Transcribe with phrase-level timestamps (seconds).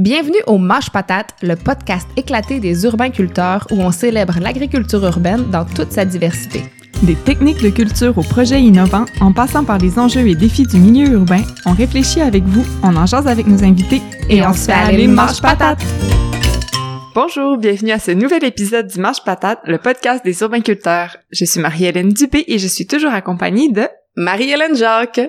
[0.00, 5.66] Bienvenue au Mâche Patate, le podcast éclaté des urbains-culteurs où on célèbre l'agriculture urbaine dans
[5.66, 6.62] toute sa diversité.
[7.02, 10.78] Des techniques de culture aux projets innovants, en passant par les enjeux et défis du
[10.78, 14.00] milieu urbain, on réfléchit avec vous, on en jase avec nos invités
[14.30, 15.84] et, on, se fait aller Mâche Patate!
[17.14, 21.18] Bonjour, bienvenue à ce nouvel épisode du Mâche Patate, le podcast des urbains-culteurs.
[21.30, 23.82] Je suis Marie-Hélène Dupé et je suis toujours accompagnée de
[24.20, 25.20] Marie-Hélène Jacques.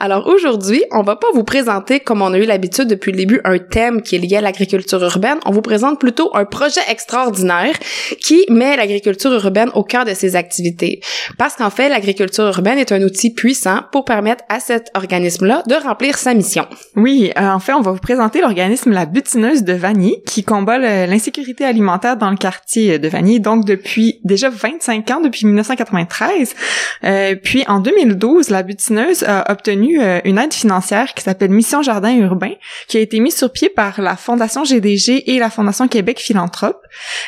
[0.00, 3.40] Alors aujourd'hui, on va pas vous présenter, comme on a eu l'habitude depuis le début,
[3.44, 5.38] un thème qui est lié à l'agriculture urbaine.
[5.44, 7.74] On vous présente plutôt un projet extraordinaire
[8.20, 11.00] qui met l'agriculture urbaine au cœur de ses activités.
[11.36, 15.74] Parce qu'en fait, l'agriculture urbaine est un outil puissant pour permettre à cet organisme-là de
[15.74, 16.66] remplir sa mission.
[16.94, 20.78] Oui, euh, en fait, on va vous présenter l'organisme La Butineuse de Vanier qui combat
[20.78, 26.54] l'insécurité alimentaire dans le quartier de Vanier, donc depuis déjà 25 ans, depuis 1993.
[27.02, 31.82] Euh, puis en 2012, La Butineuse a obtenu euh, une aide financière qui s'appelle Mission
[31.82, 32.52] Jardin Urbain,
[32.86, 36.80] qui a été mise sur pied par la Fondation GDG et la Fondation Québec Philanthrope.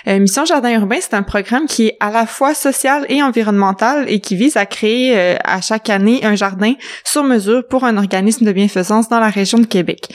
[0.07, 4.05] Euh, Mission Jardin Urbain, c'est un programme qui est à la fois social et environnemental
[4.09, 6.75] et qui vise à créer euh, à chaque année un jardin
[7.05, 10.09] sur mesure pour un organisme de bienfaisance dans la région de Québec.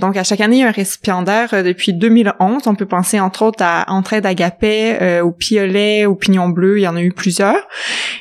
[0.00, 2.66] donc à chaque année, il y a un récipiendaire depuis 2011.
[2.66, 6.88] On peut penser entre autres à Entraide Agapet, au Piolet, au Pignon Bleu, il y
[6.88, 7.66] en a eu plusieurs.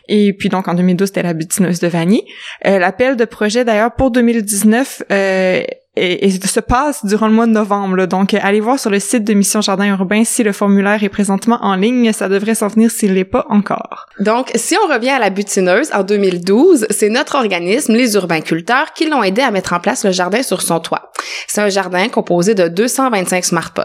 [0.07, 2.25] Et puis donc en 2012, c'était la butineuse de Vanier.
[2.63, 5.63] L'appel de projet d'ailleurs pour 2019 euh,
[5.99, 8.05] et, se passe durant le mois de novembre.
[8.05, 11.59] Donc, allez voir sur le site de Mission Jardin Urbain si le formulaire est présentement
[11.61, 12.11] en ligne.
[12.13, 14.07] Ça devrait s'en venir s'il l'est pas encore.
[14.19, 19.07] Donc, si on revient à la butineuse, en 2012, c'est notre organisme, les urbainculteurs, qui
[19.07, 21.11] l'ont aidé à mettre en place le jardin sur son toit.
[21.47, 23.81] C'est un jardin composé de 225 smart pots.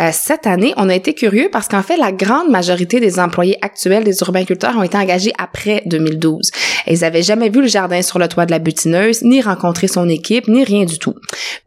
[0.00, 3.58] Euh, cette année, on a été curieux parce qu'en fait, la grande majorité des employés
[3.62, 6.50] actuels des urbainculteurs ont été engagés après 2012.
[6.86, 10.08] ils avaient jamais vu le jardin sur le toit de la butineuse, ni rencontré son
[10.08, 11.14] équipe, ni rien du tout.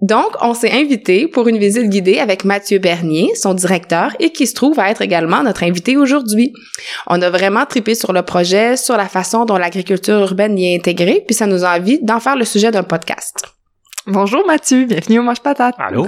[0.01, 4.47] Donc, on s'est invité pour une visite guidée avec Mathieu Bernier, son directeur, et qui
[4.47, 6.53] se trouve à être également notre invité aujourd'hui.
[7.07, 10.77] On a vraiment tripé sur le projet, sur la façon dont l'agriculture urbaine y est
[10.77, 13.45] intégrée, puis ça nous a envie d'en faire le sujet d'un podcast.
[14.07, 15.75] Bonjour Mathieu, bienvenue au Mange Patate.
[15.77, 16.07] Allô?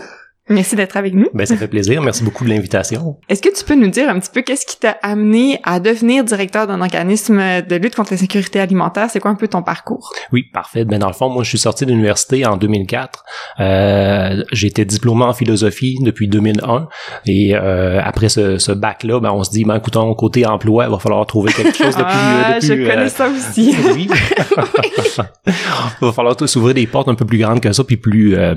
[0.50, 1.28] Merci d'être avec nous.
[1.34, 2.02] Ben, ça fait plaisir.
[2.02, 3.18] Merci beaucoup de l'invitation.
[3.30, 6.24] Est-ce que tu peux nous dire un petit peu qu'est-ce qui t'a amené à devenir
[6.24, 9.10] directeur d'un organisme de lutte contre la sécurité alimentaire?
[9.10, 10.12] C'est quoi un peu ton parcours?
[10.32, 10.84] Oui, parfait.
[10.84, 13.24] Ben, dans le fond, moi, je suis sorti de l'université en 2004.
[13.60, 16.88] Euh, été diplômé en philosophie depuis 2001.
[17.26, 20.92] Et euh, après ce, ce bac-là, ben, on se dit, ben, écoutons, côté emploi, il
[20.92, 22.12] va falloir trouver quelque chose de plus...
[22.12, 23.76] ah, je connais euh, ça aussi.
[23.94, 24.10] oui.
[25.48, 25.54] il
[26.02, 28.36] va falloir s'ouvrir des portes un peu plus grandes que ça, puis plus...
[28.36, 28.54] Euh,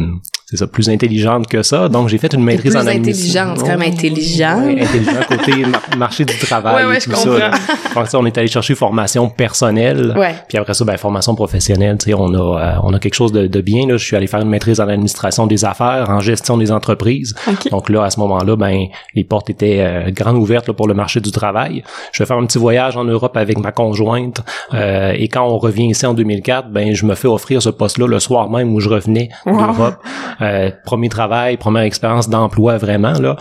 [0.47, 1.74] c'est ça, plus intelligente que ça.
[1.89, 3.55] Donc, j'ai fait une maîtrise en administration.
[3.55, 4.63] Plus intelligente, quand même intelligent.
[4.65, 5.53] Oui, intelligent côté
[5.97, 7.51] marché du travail ouais, et tout ça.
[7.95, 10.15] Donc, ça, on est allé chercher formation personnelle.
[10.17, 10.35] Ouais.
[10.49, 11.97] Puis après ça, ben, formation professionnelle.
[11.99, 13.97] Tu sais, on a, euh, on a quelque chose de, de, bien, là.
[13.97, 17.35] Je suis allé faire une maîtrise en administration des affaires, en gestion des entreprises.
[17.71, 20.95] Donc là, à ce moment-là, ben, les portes étaient euh, grandes ouvertes là, pour le
[20.95, 21.83] marché du travail.
[22.13, 24.41] Je vais faire un petit voyage en Europe avec ma conjointe.
[24.73, 28.07] Euh, et quand on revient ici en 2004, ben, je me fais offrir ce poste-là
[28.07, 29.97] le soir même où je revenais d'Europe.
[30.41, 33.37] Euh, premier travail, première expérience d'emploi vraiment là.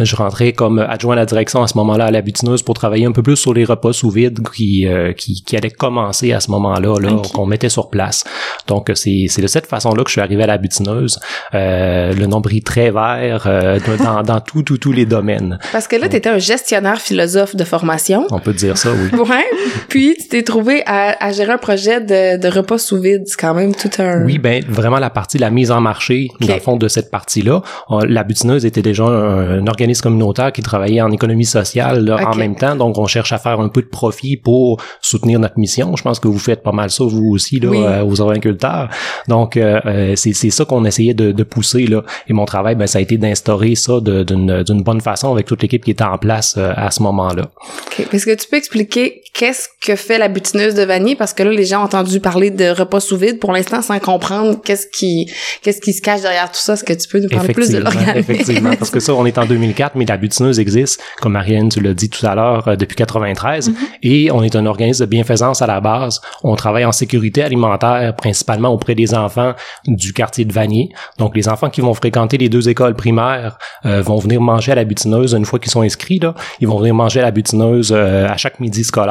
[0.00, 3.06] Je rentrais comme adjoint à la direction à ce moment-là à la butineuse pour travailler
[3.06, 6.40] un peu plus sur les repas sous vide qui, euh, qui, qui allaient commencer à
[6.40, 8.24] ce moment-là, là, qu'on mettait sur place.
[8.66, 11.20] Donc, c'est, c'est de cette façon-là que je suis arrivé à la butineuse.
[11.54, 15.60] Euh, le nombril très vert euh, dans, dans tout, tout, tous les domaines.
[15.70, 18.26] Parce que là, tu étais un gestionnaire philosophe de formation.
[18.32, 19.10] On peut dire ça, oui.
[19.24, 19.44] Ouais.
[19.88, 23.22] Puis, tu t'es trouvé à, à, gérer un projet de, de repas sous vide.
[23.26, 24.24] C'est quand même tout un...
[24.24, 27.62] Oui, ben vraiment la partie, la mise en marché, dans le fond, de cette partie-là.
[28.06, 32.56] La butineuse était déjà un, un organisme communautaire qui travaillait en économie sociale en même
[32.56, 32.76] temps.
[32.76, 35.94] Donc, on cherche à faire un peu de profit pour soutenir notre mission.
[35.96, 38.88] Je pense que vous faites pas mal ça, vous aussi, là, euh, aux agriculteurs.
[39.28, 41.86] Donc, euh, euh, c'est, ça qu'on essayait de, de, pousser.
[41.86, 42.02] Là.
[42.28, 45.84] Et mon travail, ben, ça a été d'instaurer ça d'une, bonne façon avec toute l'équipe
[45.84, 47.44] qui était en place à ce moment-là.
[47.86, 48.06] OK.
[48.12, 51.16] Est-ce que tu peux expliquer qu'est-ce que fait la butineuse de Vanier?
[51.16, 53.98] Parce que là, les gens ont entendu parler de repas sous vide pour l'instant sans
[53.98, 55.30] comprendre qu'est-ce qui,
[55.62, 56.74] qu'est-ce qui se cache derrière tout ça.
[56.74, 58.18] Est-ce que tu peux nous parler plus de l'organisme?
[58.18, 61.80] Effectivement, parce que ça, on est en 2004, mais la butineuse existe, comme Marianne, tu
[61.80, 63.74] l'as dit tout à l'heure, euh, depuis 93, mm-hmm.
[64.02, 66.20] et on est un organisme de bienfaisance à la base.
[66.42, 69.54] On travaille en sécurité alimentaire, principalement auprès des enfants
[69.86, 70.88] du quartier de Vanier.
[71.18, 74.74] Donc, les enfants qui vont fréquenter les deux écoles primaires euh, vont venir manger à
[74.74, 76.18] la butineuse une fois qu'ils sont inscrits.
[76.18, 79.04] Là, ils vont venir manger à la butineuse euh, à chaque midi scolaire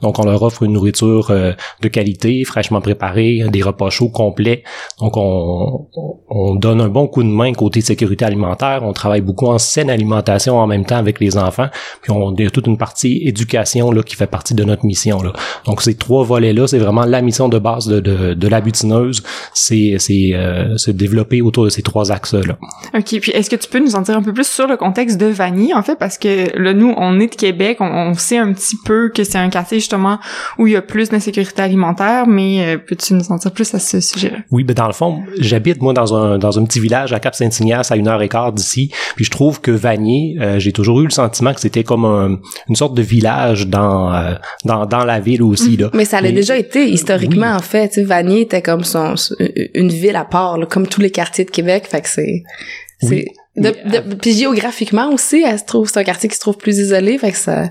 [0.00, 1.52] donc, on leur offre une nourriture euh,
[1.82, 4.62] de qualité, fraîchement préparée, des repas chauds complets.
[5.00, 5.86] Donc, on,
[6.28, 8.80] on donne un bon coup de main côté sécurité alimentaire.
[8.82, 11.68] On travaille beaucoup en scène alimentaire l'alimentation en même temps avec les enfants.
[12.02, 15.32] Puis on a toute une partie éducation là qui fait partie de notre mission là.
[15.66, 18.60] Donc ces trois volets là, c'est vraiment la mission de base de, de, de la
[18.60, 19.22] butineuse,
[19.52, 19.96] c'est
[20.34, 22.56] euh, se développer autour de ces trois axes là.
[22.94, 25.18] Ok, puis est-ce que tu peux nous en dire un peu plus sur le contexte
[25.18, 25.96] de Vanille en fait?
[25.96, 29.38] Parce que là nous on est de Québec, on, sait un petit peu que c'est
[29.38, 30.18] un quartier justement
[30.58, 33.78] où il y a plus d'insécurité alimentaire, mais euh, peux-tu nous en dire plus à
[33.78, 34.38] ce sujet-là?
[34.50, 37.90] Oui, ben dans le fond, j'habite moi dans un dans un petit village à Cap-Saint-Ignace
[37.90, 41.04] à une heure et quart d'ici, puis je trouve que Vanier, euh, j'ai toujours eu
[41.04, 45.42] le sentiment que c'était comme une sorte de village dans euh, dans, dans la ville
[45.42, 45.90] aussi là.
[45.94, 47.98] Mais ça l'a déjà été historiquement en fait.
[47.98, 49.14] Vanier était comme son,
[49.74, 51.86] une ville à part, comme tous les quartiers de Québec.
[51.88, 52.42] Fait que c'est
[53.00, 53.26] c'est
[54.20, 57.18] puis géographiquement aussi, elle se trouve c'est un quartier qui se trouve plus isolé.
[57.18, 57.68] Fait que ça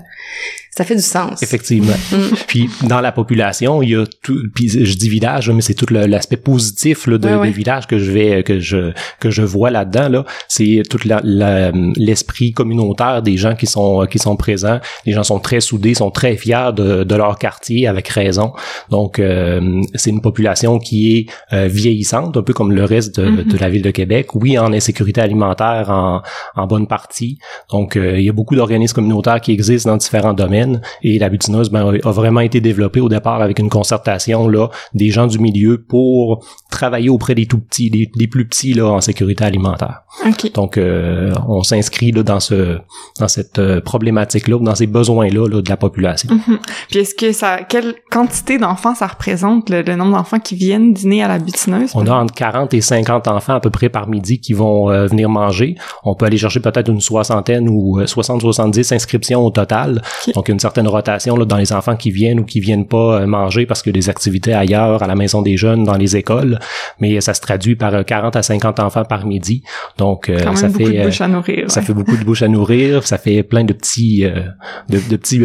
[0.76, 1.40] ça fait du sens.
[1.40, 1.94] Effectivement.
[2.10, 2.34] Mm.
[2.48, 4.42] Puis dans la population, il y a tout.
[4.56, 8.10] Puis je dis village, mais c'est tout l'aspect positif là, de, des villages que je
[8.10, 10.08] vais que je que je vois là-dedans.
[10.08, 10.98] Là, c'est tout
[11.96, 14.80] l'esprit communautaire des gens qui sont qui sont présents.
[15.06, 18.52] Les gens sont très soudés, sont très fiers de, de leur quartier, avec raison.
[18.90, 23.28] Donc euh, c'est une population qui est euh, vieillissante, un peu comme le reste de,
[23.28, 23.52] mm-hmm.
[23.52, 24.34] de, la ville de Québec.
[24.34, 26.22] Oui, en insécurité alimentaire en,
[26.56, 27.38] en bonne partie.
[27.70, 30.63] Donc euh, il y a beaucoup d'organismes communautaires qui existent dans différents domaines
[31.02, 35.10] et la butineuse ben, a vraiment été développée au départ avec une concertation là des
[35.10, 39.44] gens du milieu pour travailler auprès des tout petits, des, plus petits là en sécurité
[39.44, 40.02] alimentaire.
[40.54, 42.78] Donc euh, on s'inscrit là dans ce
[43.20, 46.30] dans cette euh, problématique là, dans ces besoins là, de la population.
[46.30, 46.58] Mm-hmm.
[46.90, 51.22] Puis est-ce que ça quelle quantité d'enfants ça représente le, nombre d'enfants qui viennent dîner
[51.22, 54.40] à la butineuse On a entre 40 et 50 enfants à peu près par midi
[54.40, 55.76] qui vont euh, venir manger.
[56.04, 60.02] On peut aller chercher peut-être une soixantaine ou 60 70 inscriptions au total.
[60.34, 63.26] Donc une certaine rotation là, dans les enfants qui viennent ou qui viennent pas euh,
[63.26, 66.58] manger parce que des activités ailleurs, à la maison des jeunes, dans les écoles.
[67.00, 69.62] Mais ça se traduit par 40 euh, à 50 enfants par midi.
[69.98, 73.06] Donc euh, ça fait à nourrir, ça fait beaucoup de bouches à nourrir.
[73.06, 74.24] Ça fait plein de petits
[74.88, 75.42] de, de, petits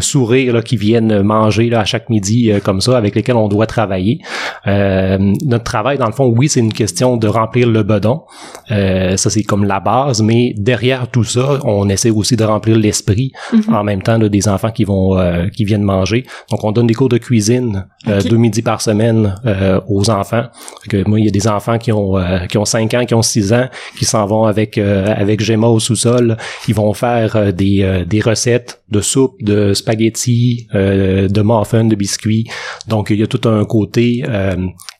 [0.00, 3.66] sourires là, qui viennent manger là, à chaque midi comme ça, avec lesquels on doit
[3.66, 4.20] travailler.
[4.66, 8.22] notre travail, dans le fond, oui, c'est une question de remplir le bedon.
[8.68, 13.32] ça c'est comme la base, mais derrière tout ça, on essaie aussi de remplir l'esprit
[13.52, 13.74] mm-hmm.
[13.74, 16.24] en même temps là, des enfants qui vont euh, qui viennent manger.
[16.50, 20.44] Donc on donne des cours de cuisine euh, deux midis par semaine euh, aux enfants.
[20.88, 22.14] Que moi il y a des enfants qui ont
[22.48, 23.68] qui ont 5 ans, qui ont 6 ans,
[23.98, 26.36] qui s'en vont avec avec Gemma au sous-sol.
[26.68, 32.44] Ils vont faire des des recettes de soupe, de spaghettis, de muffins, de biscuits.
[32.88, 34.24] Donc il y a tout un côté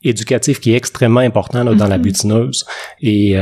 [0.02, 2.02] éducatif qui est extrêmement important dans la mhm.
[2.02, 2.64] butineuse
[3.00, 3.36] et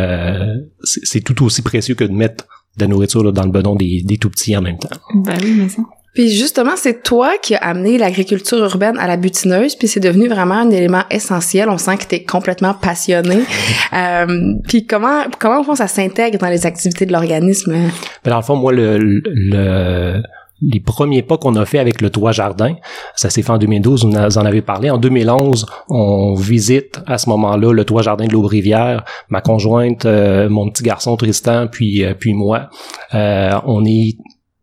[0.83, 2.45] c'est tout aussi précieux que de mettre
[2.77, 4.97] de la nourriture dans le bedon des, des tout petits en même temps.
[5.15, 5.83] Ben oui, mais ça.
[6.15, 10.29] Puis justement, c'est toi qui as amené l'agriculture urbaine à la butineuse, puis c'est devenu
[10.29, 11.71] vraiment un élément essentiel.
[11.71, 13.39] On sent que tu es complètement passionné.
[13.95, 17.73] euh, puis comment comment fond ça s'intègre dans les activités de l'organisme?
[17.73, 20.23] Ben Dans le fond, moi le, le
[20.63, 22.75] les premiers pas qu'on a fait avec le toit jardin,
[23.17, 24.91] ça s'est fait en 2012, vous en avez parlé.
[24.91, 29.05] En 2011, on visite à ce moment-là le toit jardin de l'Aube-Rivière.
[29.29, 32.69] Ma conjointe, euh, mon petit garçon Tristan, puis euh, puis moi,
[33.15, 34.17] euh, on est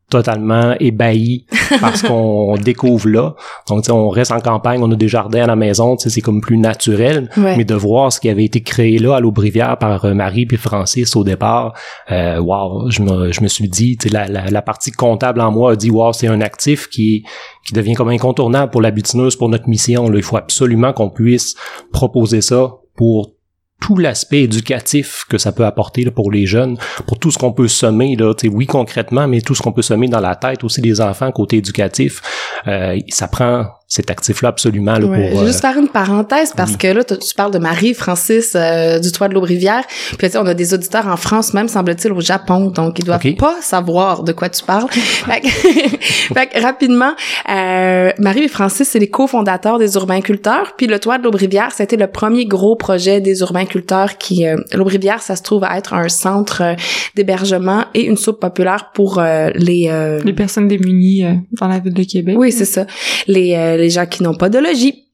[0.10, 1.46] totalement ébahi
[1.82, 3.36] parce qu'on découvre là.
[3.68, 6.58] Donc, on reste en campagne, on a des jardins à la maison, c'est comme plus
[6.58, 7.30] naturel.
[7.38, 10.58] Mais de voir ce qui avait été créé là à l'Aubrivière par euh, Marie puis
[10.58, 11.74] Francis au départ,
[12.12, 15.74] euh, wow, je me, je me suis dit, la, la, la, partie comptable en moi
[15.74, 17.24] a dit, wow, c'est un actif qui,
[17.66, 20.10] qui devient comme incontournable pour la butineuse, pour notre mission.
[20.10, 20.18] Là.
[20.18, 21.56] Il faut absolument qu'on puisse
[21.92, 23.32] proposer ça pour
[23.80, 27.54] tout l'aspect éducatif que ça peut apporter là, pour les jeunes, pour tout ce qu'on
[27.54, 30.82] peut semer, là, oui concrètement, mais tout ce qu'on peut semer dans la tête aussi
[30.82, 32.22] des enfants côté éducatif,
[32.68, 35.46] euh, ça prend cet actif-là absolument là, ouais, pour.
[35.48, 39.12] Juste euh, faire une parenthèse parce que là tu parles de Marie Francis euh, du
[39.12, 39.84] toit de l'Aubrivière,
[40.16, 43.56] puis on a des auditeurs en France même semble-t-il au Japon, donc ils doivent pas
[43.62, 44.88] savoir de quoi tu parles.
[44.92, 47.14] fait, que, rapidement,
[47.50, 51.98] euh, Marie et Francis c'est les cofondateurs des urbainculteurs, puis le toit de l'Aubrivière c'était
[51.98, 56.10] le premier gros projet des urbainculteurs qui euh, l'Aubrivière ça se trouve à être un
[56.10, 56.76] centre
[57.16, 59.90] d'hébergement et une soupe populaire pour les
[60.24, 62.36] les personnes démunies dans la ville de Québec.
[62.38, 62.86] Oui c'est ça,
[63.28, 65.06] les les gens qui n'ont pas de logis.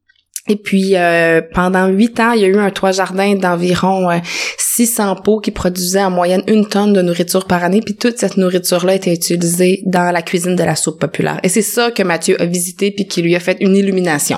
[0.48, 4.10] Et puis euh, pendant huit ans, il y a eu un toit jardin d'environ
[4.57, 7.81] 600 euh, pots qui produisait en moyenne une tonne de nourriture par année.
[7.84, 11.39] Puis toute cette nourriture-là était utilisée dans la cuisine de la soupe populaire.
[11.41, 14.38] Et c'est ça que Mathieu a visité puis qui lui a fait une illumination.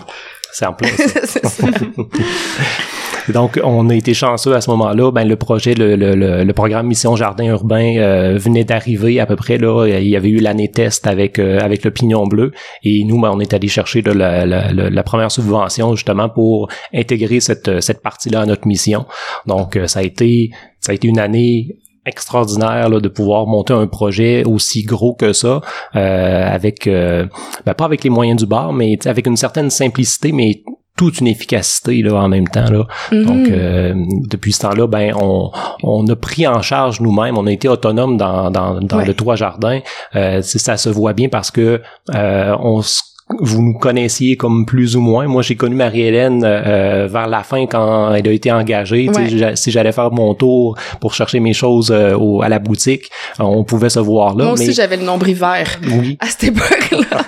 [0.54, 0.90] C'est en plein
[3.34, 5.12] Donc, on a été chanceux à ce moment-là.
[5.12, 9.36] Ben, le projet, le, le, le programme Mission Jardin Urbain euh, venait d'arriver à peu
[9.36, 9.58] près.
[9.58, 12.52] Là, il y avait eu l'année test avec euh, avec le Pignon Bleu,
[12.84, 17.40] et nous, ben, on est allé chercher la, la, la, première subvention justement pour intégrer
[17.40, 19.06] cette cette partie-là à notre mission.
[19.46, 23.74] Donc, euh, ça a été ça a été une année extraordinaire là, de pouvoir monter
[23.74, 25.62] un projet aussi gros que ça
[25.96, 27.28] euh, avec euh,
[27.66, 30.64] ben, pas avec les moyens du bord mais avec une certaine simplicité mais
[30.98, 32.86] toute une efficacité là en même temps là.
[33.14, 33.26] Mhm.
[33.26, 33.94] Donc euh,
[34.30, 35.52] depuis ce temps-là, ben on,
[35.84, 39.06] on a pris en charge nous-mêmes, on a été autonome dans, dans, dans Ouais.
[39.06, 39.80] le toit jardin.
[40.16, 41.82] Euh, c'est- ça se voit bien parce que
[42.16, 43.02] euh, on se
[43.40, 45.28] vous nous connaissiez comme plus ou moins.
[45.28, 49.10] Moi, j'ai connu Marie-Hélène euh, vers la fin quand elle a été engagée.
[49.10, 49.28] Ouais.
[49.30, 53.10] j'a- Si j'allais faire mon tour pour chercher mes choses euh, au- à la boutique,
[53.40, 54.46] euh, on pouvait se voir là.
[54.46, 57.22] Moi aussi, j'avais le nombril vert oui, à cette époque-là.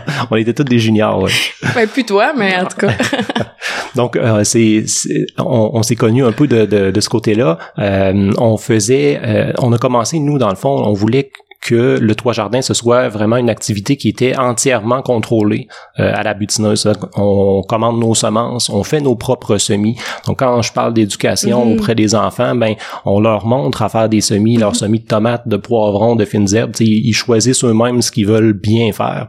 [0.30, 1.22] on était tous des juniors.
[1.22, 1.30] Ouais.
[1.74, 2.92] ben, plus toi, mais en tout cas.
[3.94, 7.58] Donc, euh, c'est, c'est- on, on s'est connus un peu de, de, de ce côté-là.
[7.78, 11.30] Euh, on faisait, euh, on a commencé nous dans le fond, on voulait
[11.66, 15.66] que le toit jardin ce soit vraiment une activité qui était entièrement contrôlée
[16.00, 16.88] euh, à la butineuse.
[17.16, 19.96] On commande nos semences, on fait nos propres semis.
[20.26, 21.72] Donc quand je parle d'éducation Mhm.
[21.72, 25.46] auprès des enfants, ben on leur montre à faire des semis, leurs semis de tomates,
[25.48, 26.72] de poivrons, de fines herbes.
[26.72, 29.28] Tu sais, ils choisissent eux-mêmes ce qu'ils veulent bien faire.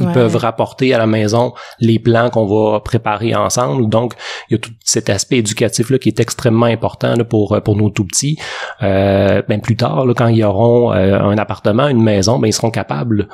[0.00, 0.12] Ils Ouais.
[0.14, 3.88] peuvent rapporter à la maison les plans qu'on va préparer ensemble.
[3.88, 4.14] Donc,
[4.48, 7.76] il y a tout cet aspect éducatif là qui est extrêmement important là, pour pour
[7.76, 8.38] nos tout petits.
[8.82, 12.52] Euh, ben plus tard, là, quand ils auront euh, un appartement, une maison, ben ils
[12.54, 13.28] seront capables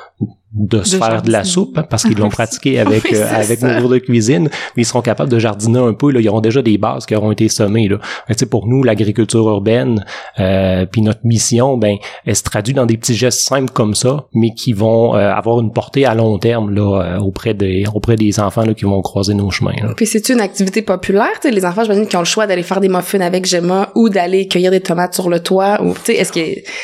[0.51, 3.35] de se De faire de la soupe hein, parce qu'ils l'ont pratiqué avec Oui, euh,
[3.35, 4.49] avec nos cours de cuisine.
[4.75, 6.11] Mais ils seront capables de jardiner un peu.
[6.11, 7.87] Là, ils auront déjà des bases qui auront été semées.
[7.87, 7.99] Là.
[8.27, 10.03] Tu sais, pour nous, l'agriculture urbaine,
[10.39, 14.27] euh, puis notre mission, ben, elle se traduit dans des petits gestes simples comme ça,
[14.33, 18.15] mais qui vont euh, avoir une portée à long terme là, euh, auprès des auprès
[18.15, 19.75] des enfants là, qui vont croiser nos chemins.
[19.81, 19.93] là.
[19.95, 22.63] Puis c'est une activité populaire, tu sais, les enfants, j'imagine, qui ont le choix d'aller
[22.63, 25.99] faire des muffins avec Gemma ou d'aller cueillir des tomates sur le toit ou, tu
[26.05, 26.39] sais, est-ce que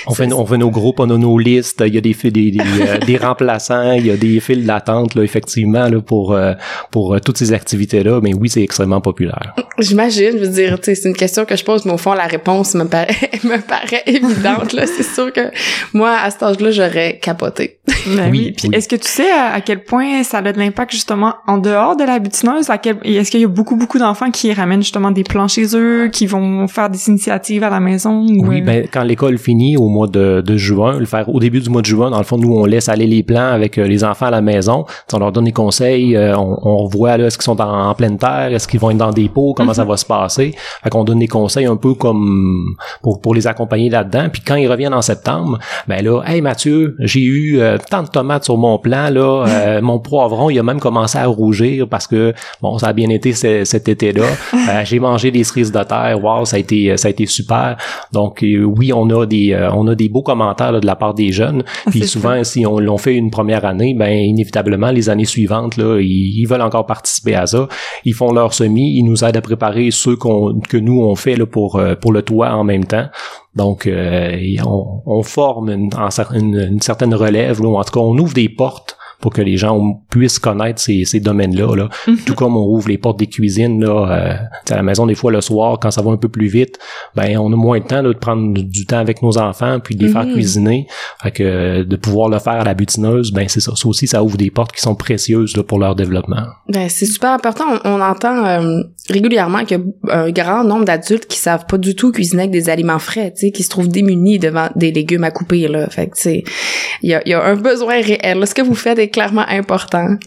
[0.07, 2.51] On fait, on fait nos groupes, on a nos listes, il y a des des,
[2.51, 3.54] des, euh, des remplaçants,
[3.97, 6.53] il y a des files d'attente, là, effectivement, là, pour, euh,
[6.91, 8.19] pour euh, toutes ces activités-là.
[8.21, 9.55] Mais oui, c'est extrêmement populaire.
[9.79, 12.13] J'imagine, je veux dire, tu sais, c'est une question que je pose, mais au fond,
[12.13, 13.07] la réponse me paraît,
[13.43, 14.85] me paraît évidente, là.
[14.87, 15.51] C'est sûr que
[15.93, 17.79] moi, à cet âge-là, j'aurais capoté.
[18.07, 18.53] Ben Oui, oui.
[18.57, 18.75] Puis oui.
[18.75, 21.95] est-ce que tu sais à, à quel point ça a de l'impact justement en dehors
[21.95, 22.69] de la butineuse?
[22.69, 25.65] À quel, est-ce qu'il y a beaucoup, beaucoup d'enfants qui ramènent justement des plans chez
[25.75, 28.25] eux, qui vont faire des initiatives à la maison?
[28.25, 31.39] ou, Oui, euh, ben, quand l'école finit au mois de, de juin, le faire au
[31.39, 33.77] début du mois de juin, dans le fond, nous, on laisse aller les plans avec
[33.77, 34.85] euh, les enfants à la maison.
[35.13, 37.93] On leur donne des conseils, euh, on, on voit là, est-ce qu'ils sont en, en
[37.95, 40.53] pleine terre, est-ce qu'ils vont être dans des pots, comment ça va se passer.
[40.83, 42.63] Fait qu'on donne des conseils un peu comme
[43.01, 44.27] pour, pour les accompagner là-dedans.
[44.31, 48.07] Puis quand ils reviennent en septembre, ben là, hey Mathieu, j'ai eu euh, tant de
[48.09, 52.07] tomates sur mon plan, là, euh, mon poivron, il a même commencé à rougir parce
[52.07, 54.23] que bon, ça a bien été ce- cet été-là.
[54.67, 57.77] Euh, j'ai mangé des cerises de terre, wow, ça a été ça a été super.
[58.11, 61.31] Donc oui, on a des on a des beaux commentaires là, de la part des
[61.31, 61.63] jeunes.
[61.91, 65.73] Puis c'est souvent, si on l'on fait une première année, ben inévitablement les années suivantes
[65.77, 67.67] ils, veulent encore participer à ça.
[68.05, 71.75] Ils font leur semis, ils nous aident à préparer ceux que nous on fait pour
[71.75, 73.07] euh, pour le toit en même temps.
[73.55, 78.97] Donc euh, on, forme une, certaine relève, là, en tout cas on ouvre des portes
[79.21, 81.75] pour que les gens puissent connaître ces, ces domaines-là.
[81.75, 81.89] Là.
[82.25, 84.33] Tout comme on ouvre les portes des cuisines là, euh,
[84.73, 86.77] à la maison, des fois le soir, quand ça va un peu plus vite,
[87.15, 89.95] ben on a moins de temps là, de prendre du temps avec nos enfants, puis
[89.95, 90.33] de les faire Mhm.
[90.33, 90.87] cuisiner.
[91.23, 93.73] Fait que euh, de pouvoir le faire à la butineuse, ben c'est ça.
[93.75, 96.43] Ça aussi, ça ouvre des portes qui sont précieuses là, pour leur développement.
[96.69, 97.65] Ben, c'est super important.
[97.83, 99.81] On, on entend euh, régulièrement qu'il y
[100.11, 103.33] a un grand nombre d'adultes qui savent pas du tout cuisiner avec des aliments frais,
[103.53, 105.87] qui se trouvent démunis devant des légumes à couper, là.
[105.89, 108.39] Fait que, il y a, y a un besoin réel.
[108.39, 108.45] là.
[108.45, 110.17] Ce que vous faites est clairement important.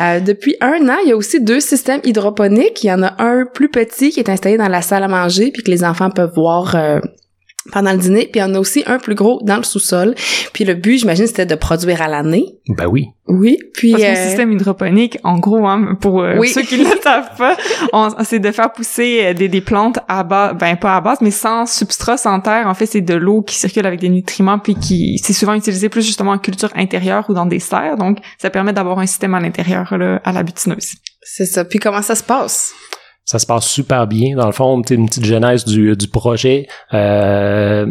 [0.00, 2.84] Euh, depuis un an, il y a aussi deux systèmes hydroponiques.
[2.84, 5.50] Il y en a un plus petit qui est installé dans la salle à manger
[5.50, 7.00] puis que les enfants peuvent voir euh,
[7.72, 8.22] pendant le dîner.
[8.30, 10.14] Puis il y en a aussi un plus gros dans le sous-sol.
[10.52, 12.56] Puis le but, j'imagine, c'était de produire à l'année.
[12.68, 13.08] Ben oui.
[13.28, 13.58] Oui.
[13.74, 16.48] Puis Parce que le euh, système hydroponique, en gros, hein, pour euh, Oui.
[16.48, 17.56] ceux qui ne le savent pas,
[17.92, 21.18] on- c'est de faire pousser euh, des, des plantes à base, ben pas à base,
[21.20, 22.66] mais sans substrat, sans terre.
[22.68, 25.88] En fait, c'est de l'eau qui circule avec des nutriments, puis qui c'est souvent utilisé
[25.88, 27.96] plus justement en culture intérieure ou dans des serres.
[27.96, 30.92] Donc, ça permet d'avoir un système à l'intérieur là, à la butineuse.
[31.22, 31.64] c'est ça.
[31.64, 32.72] Puis comment ça se passe?
[33.26, 34.36] Ça se passe super bien.
[34.36, 36.66] Dans le fond, une petite genèse du, du projet.
[36.94, 37.86] Euh,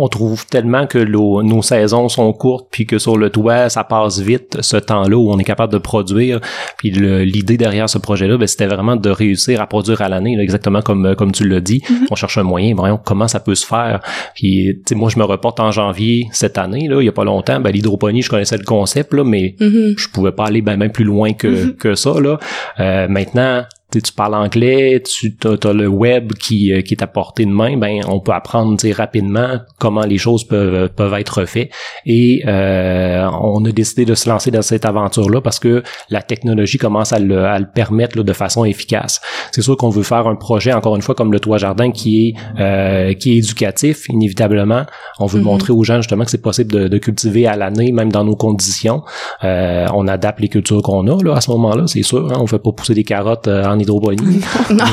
[0.00, 4.20] on trouve tellement que nos saisons sont courtes, puis que sur le toit, ça passe
[4.20, 6.40] vite, ce temps-là où on est capable de produire.
[6.76, 10.82] Puis l'idée derrière ce projet-là, ben, c'était vraiment de réussir à produire à l'année, exactement
[10.82, 11.82] comme comme tu l'as dit.
[12.12, 14.00] On cherche un moyen, voyons comment ça peut se faire.
[14.36, 17.58] Puis, moi, je me reporte en janvier cette année, là, il y a pas longtemps.
[17.58, 19.94] Ben, l'hydroponie, je connaissais le concept, là, mais Mhm.
[19.98, 22.38] je pouvais pas aller ben, même plus loin que, que ça là.
[22.78, 27.50] Euh, maintenant, tu parles anglais, tu as, le web qui, qui est à portée de
[27.50, 31.70] main, ben on peut apprendre rapidement comment les choses peuvent peuvent être faites.
[32.04, 37.12] Et on a décidé de se lancer dans cette aventure-là parce que la technologie commence
[37.12, 39.20] à le, à le permettre de façon efficace.
[39.52, 42.28] C'est sûr qu'on veut faire un projet, encore une fois, comme le Toit Jardin, qui
[42.58, 44.84] est qui est éducatif, inévitablement.
[45.18, 45.44] On veut mm-hmm.
[45.44, 48.36] montrer aux gens justement que c'est possible de, de, cultiver à l'année, même dans nos
[48.36, 49.02] conditions.
[49.42, 52.30] on adapte les cultures qu'on a là à ce moment-là, c'est sûr.
[52.30, 54.40] Hein, on fait pas pousser des carottes en hydroponie.
[54.70, 54.84] non.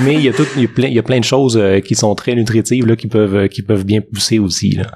[0.00, 1.60] Mais, il y a tout, il y a plein, il y a plein de choses
[1.84, 4.70] qui sont très nutritives là, qui peuvent qui peuvent bien pousser aussi.
[4.72, 4.86] Là.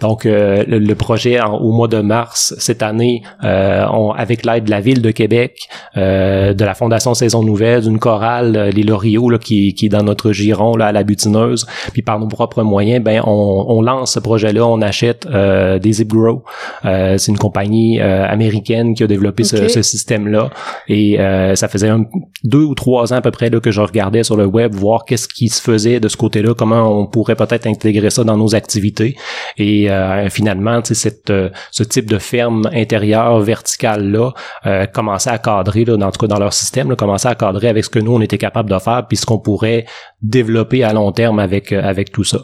[0.00, 5.02] Donc le, projet au mois de mars cette année, on, avec l'aide de la ville
[5.02, 9.90] de Québec, de la Fondation Saison Nouvelle, d'une chorale, les Loriots là, qui, qui est
[9.90, 13.82] dans notre giron là à la butineuse, puis par nos propres moyens, ben on, on
[13.82, 16.44] lance ce projet-là, on achète des ZipGrow.
[16.82, 20.50] c'est une compagnie américaine qui a développé ce, ce système-là
[20.88, 21.18] et
[21.54, 22.04] ça faisait un,
[22.44, 25.04] deux ou trois ans à peu près là, que je regardais sur le web voir
[25.04, 28.54] qu'est-ce qui se faisait de ce côté-là, comment on pourrait peut-être intégrer ça dans nos
[28.54, 29.16] activités.
[29.58, 34.32] Et euh, finalement, cette, euh, ce type de ferme intérieure verticale là
[34.66, 37.34] euh, commençait à cadrer là, dans, en tout cas dans leur système, là, commençait à
[37.34, 39.86] cadrer avec ce que nous on était capable de faire, puis ce qu'on pourrait
[40.22, 42.38] développer à long terme avec avec tout ça.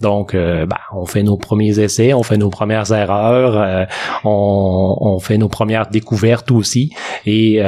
[0.00, 3.86] Donc, ben, on fait nos premiers essais, on fait nos premières erreurs,
[4.24, 6.90] on, on fait nos premières découvertes aussi,
[7.26, 7.62] et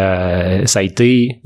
[0.64, 1.42] ça a été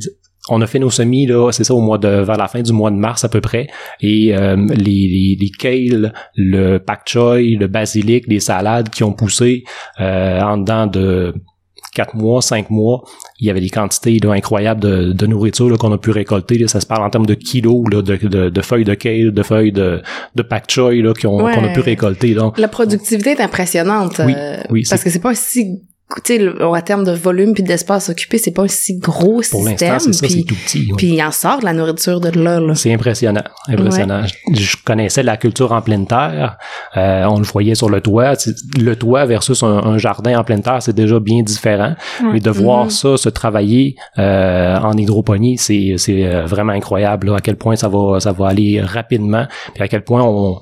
[0.49, 2.73] on a fait nos semis là, c'est ça au mois de vers la fin du
[2.73, 3.67] mois de mars à peu près
[4.01, 9.13] et euh, les, les, les kale, le pak choi, le basilic, les salades qui ont
[9.13, 9.65] poussé
[10.01, 11.35] euh, en dedans de
[11.95, 13.05] quatre mois, cinq mois,
[13.41, 16.59] il y avait des quantités incroyables de, de nourriture qu'on a pu récolter.
[16.59, 19.33] Là, ça se parle en termes de kilos là, de, de, de, feuilles de kale,
[19.33, 20.03] de feuilles de,
[20.35, 22.35] de pak choi qu'on a pu récolter.
[22.35, 22.59] Donc.
[22.59, 24.21] La productivité est impressionnante.
[24.25, 25.81] Oui, euh, oui, parce que c'est pas si
[26.25, 29.99] sais, en termes de volume puis d'espace occupé, c'est pas un si gros Pour système.
[29.99, 30.93] ça, c'est tout petit.
[30.97, 32.61] Puis il en sort de la nourriture de là.
[32.61, 32.75] là.
[32.75, 34.23] C'est impressionnant, impressionnant.
[34.53, 36.59] Je, je, connaissais la culture en pleine terre.
[36.97, 38.35] Euh, on le voyait sur le toit.
[38.79, 41.95] Le toit versus un, un jardin en pleine terre, c'est déjà bien différent.
[42.33, 43.17] Mais de voir mm-hmm.
[43.17, 47.29] ça se travailler euh, en hydroponie, c'est c'est euh, vraiment incroyable.
[47.29, 49.47] Là, à quel point ça va ça va aller rapidement.
[49.75, 50.61] Puis à quel point on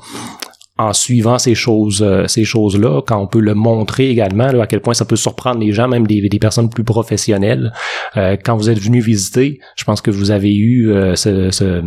[0.77, 4.65] en suivant ces choses euh, ces choses là quand on peut le montrer également là,
[4.65, 7.73] à quel point ça peut surprendre les gens même des, personnes plus professionnelles.
[8.17, 11.83] Euh, quand vous êtes venu visiter je pense que vous avez eu euh, ce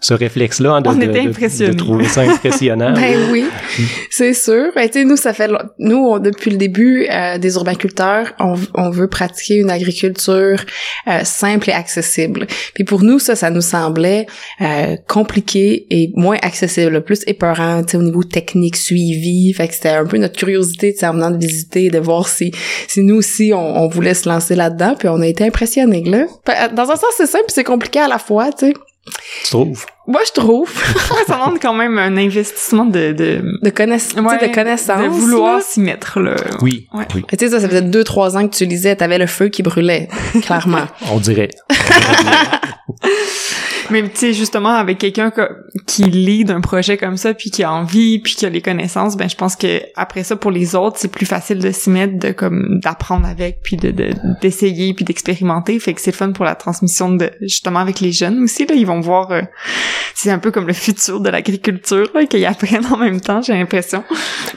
[0.00, 2.92] ce réflexe-là hein, de, on de, était de, trouver ça impressionnant.
[2.94, 3.44] ben oui,
[4.10, 4.72] c'est sûr.
[4.74, 9.08] Ben, nous, ça fait nous on, depuis le début euh, des urbainculteurs, on, on veut
[9.08, 10.64] pratiquer une agriculture
[11.06, 12.46] euh, simple et accessible.
[12.74, 14.26] Puis pour nous, ça, ça nous semblait
[14.62, 19.52] euh, compliqué et moins accessible, plus épeurant, au niveau technique, suivi.
[19.52, 22.52] Fait que c'était un peu notre curiosité, en venant de visiter, de voir si,
[22.88, 24.94] si nous aussi on, on voulait se lancer là-dedans.
[24.98, 26.26] Puis on a été impressionnés là.
[26.74, 28.74] Dans un sens, c'est simple, c'est compliqué à la fois, tu sais.
[29.06, 29.86] Tu trouves?
[30.06, 30.70] Moi, je trouve.
[31.26, 33.12] ça demande quand même un investissement de...
[33.12, 35.02] De, de, connaiss ouais, de connaissance.
[35.02, 36.36] De vouloir s'y mettre, là.
[36.60, 37.06] Oui, ouais.
[37.14, 37.24] oui.
[37.30, 39.62] Tu sais, ça, ça faisait deux, trois ans que tu lisais, t'avais le feu qui
[39.62, 40.08] brûlait,
[40.42, 40.86] clairement.
[41.10, 41.50] On dirait.
[43.90, 45.32] Mais tu sais justement avec quelqu'un
[45.86, 49.16] qui lit d'un projet comme ça puis qui a envie puis qui a les connaissances,
[49.16, 52.18] ben je pense que après ça pour les autres, c'est plus facile de s'y mettre
[52.18, 53.90] de comme d'apprendre avec puis de
[54.40, 58.12] d'essayer puis d'expérimenter, fait que c'est le fun pour la transmission de justement avec les
[58.12, 59.42] jeunes aussi là, ils vont voir euh,
[60.14, 63.54] c'est un peu comme le futur de l'agriculture là qu'ils apprennent en même temps, j'ai
[63.54, 64.04] l'impression.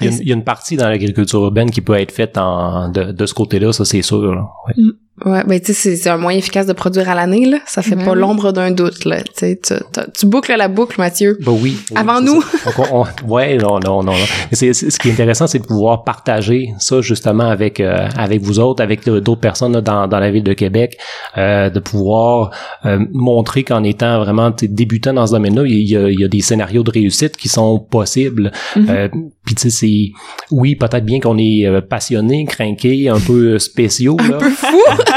[0.02, 3.12] Il, il y, a une, partie dans l'agriculture urbaine qui peut être faite en de,
[3.12, 4.22] de ce côté-là, ça c'est sûr.
[4.34, 4.46] Là.
[4.68, 4.74] Ouais.
[4.78, 4.92] Mm.
[5.26, 7.60] Ouais, ben tu sais, c'est un moyen efficace de produire à l'année, là.
[7.68, 9.22] Ça fait pas l'ombre d'un doute, là.
[9.22, 11.38] Tu sais, tu, tu- tu boucles la boucle, Mathieu.
[11.46, 11.78] Ben oui.
[11.92, 12.44] oui, Avant nous.
[12.92, 14.12] on- on- ouais, non, non, non.
[14.12, 14.18] non.
[14.50, 18.08] Mais c'est, c'est- ce qui est intéressant, c'est de pouvoir partager ça justement avec euh,
[18.18, 20.98] avec vous autres, avec d'autres personnes là, dans, dans la ville de Québec,
[21.38, 22.50] euh, de pouvoir
[22.86, 26.20] euh, montrer qu'en étant vraiment tu sais, débutant dans ce domaine-là, il y, a, il
[26.20, 28.52] y a des scénarios de réussite qui sont possibles.
[28.76, 28.86] Mhm.
[28.90, 29.08] Euh,
[29.46, 30.12] Puis tu sais, c'est
[30.50, 34.18] oui, peut-être bien qu'on est euh, passionné, craqué, un peu spéciaux.
[34.20, 34.38] Un là.
[34.40, 34.68] peu fou.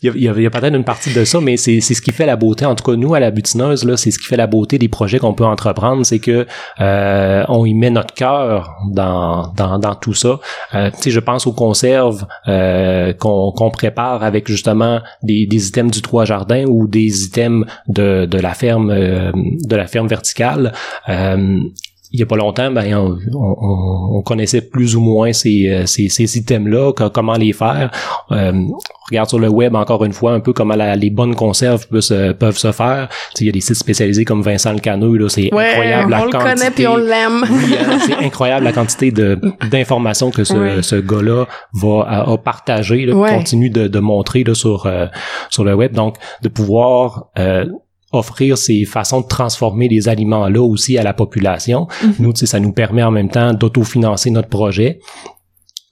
[0.00, 2.24] Il y a, a- a peut-être une partie de ça, mais c'est ce qui fait
[2.26, 2.64] la beauté.
[2.64, 4.86] En tout cas, nous, à la butineuse, là, c'est ce qui fait la beauté des
[4.88, 6.46] projets qu'on peut entreprendre, c'est que
[6.80, 10.38] euh, on y met notre cœur dans, dans, dans tout ça.
[10.74, 16.24] Euh, je pense aux conserves euh, qu'on prépare avec justement des, des items du trois
[16.24, 20.72] jardins ou des items de, de la ferme euh, de la ferme verticale.
[22.10, 25.84] Il y a pas longtemps, ben, on, on- on connaissait plus ou moins ces, euh,
[25.86, 27.90] ces, ces items-là, co- comment les faire.
[28.32, 28.52] Euh,
[29.10, 32.32] regarde sur le web encore une fois un peu comment les bonnes conserves peuvent se,
[32.32, 33.08] peuvent se faire.
[33.40, 36.30] Il y a des sites spécialisés comme Vincent Le Caneux, là, c'est incroyable la on
[36.30, 36.38] quantité.
[36.48, 37.44] le connaît puis on l'aime.
[37.44, 39.38] Hein, c'est incroyable la quantité de
[39.70, 41.44] d'informations que ce, ce gars-là
[41.74, 45.06] va à, partager, là, continue de, de montrer là, sur euh,
[45.50, 45.92] sur le web.
[45.92, 47.66] Donc de pouvoir euh,
[48.12, 51.86] offrir ces façons de transformer les aliments là aussi à la population.
[51.86, 52.14] Mm-hmm.
[52.20, 55.00] Nous, ça nous permet en même temps d'autofinancer notre projet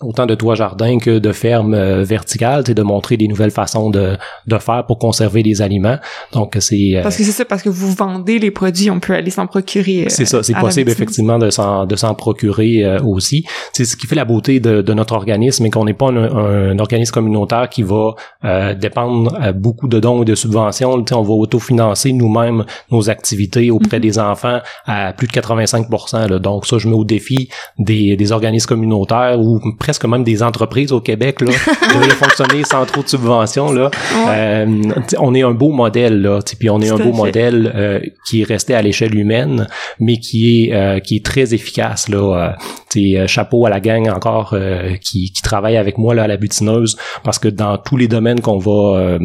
[0.03, 3.89] autant de toits jardins que de fermes euh, verticales, c'est de montrer des nouvelles façons
[3.89, 5.97] de, de faire pour conserver les aliments.
[6.33, 9.15] Donc c'est euh, parce que c'est ça parce que vous vendez les produits, on peut
[9.15, 10.03] aller s'en procurer.
[10.03, 13.47] Euh, c'est ça, c'est possible effectivement de s'en de s'en procurer aussi.
[13.73, 16.79] C'est ce qui fait la beauté de, de notre organisme et qu'on n'est pas un,
[16.79, 18.15] organisme communautaire qui va
[18.75, 21.05] dépendre beaucoup de dons et de subventions.
[21.13, 24.01] on va autofinancer nous-mêmes nos activités auprès mm-hmm.
[24.01, 26.39] des enfants à plus de 85 là.
[26.39, 30.91] Donc ça, je mets au défi des, des organismes communautaires ou presque même des entreprises
[30.91, 31.53] au Québec là,
[31.95, 33.89] devraient fonctionner sans trop de subventions là.
[34.29, 34.83] Euh,
[35.21, 38.45] on est un beau modèle là, puis on est un beau modèle euh, qui est
[38.45, 39.69] resté à l'échelle humaine,
[40.01, 42.57] mais qui est euh, qui est très efficace là.
[42.97, 44.57] Euh, chapeau à la gang encore
[45.03, 48.41] qui, qui travaille avec moi là à la butineuse parce que dans tous les domaines
[48.41, 49.19] qu'on va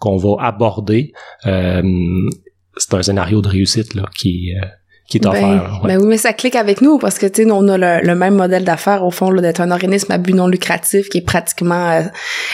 [0.00, 1.12] qu'on va aborder,
[1.44, 4.50] c'est un scénario de réussite là qui
[5.20, 8.14] ben, ben, oui, mais ça clique avec nous parce que tu sais, on a le,
[8.14, 11.90] même modèle d'affaires au fond d'être un organisme à but non lucratif qui est pratiquement
[11.90, 12.02] euh,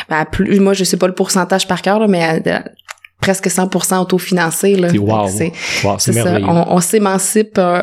[0.08, 2.58] ben, plus, moi je sais pas le pourcentage par cœur mais euh,
[3.20, 4.88] presque 100% autofinancé là.
[5.28, 5.52] C'est
[5.98, 6.38] c'est ça.
[6.46, 7.82] On, s'émancipe, euh,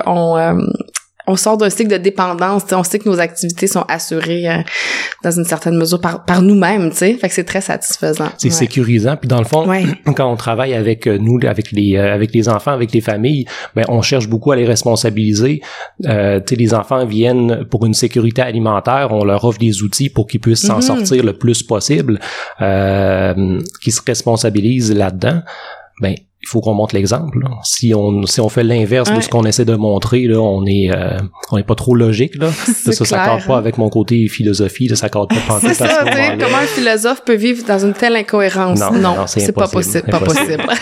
[1.28, 4.58] on, sort d'un cycle de dépendance, on sait que nos activités sont assurées euh,
[5.24, 8.30] dans une certaine mesure par, par nous-mêmes, tu sais, fait que c'est très satisfaisant.
[8.38, 9.68] C'est sécurisant, puis dans le fond,
[10.16, 13.46] quand on travaille avec euh, nous, avec les euh, avec les enfants, avec les familles,
[13.76, 15.62] ben on cherche beaucoup à les responsabiliser.
[16.06, 20.10] Euh, tu sais, les enfants viennent pour une sécurité alimentaire, on leur offre des outils
[20.10, 20.82] pour qu'ils puissent s'en mm-hmm.
[20.82, 22.20] sortir le plus possible,
[22.62, 25.42] euh, qu'ils se responsabilisent là-dedans.
[26.02, 27.40] Ben il faut qu'on montre l'exemple.
[27.64, 30.92] Si on si on fait l'inverse de ce qu'on essaie de montrer, là, on est
[30.92, 31.18] euh,
[31.52, 32.52] on est pas trop logique là.
[32.52, 36.06] ça, ça s'accorde pas avec mon côté philosophie, ça s'accorde pas C'est ça,
[36.40, 38.80] comment un philosophe peut vivre dans une telle incohérence?
[38.80, 40.64] Non, non, c'est pas possible, pas possible.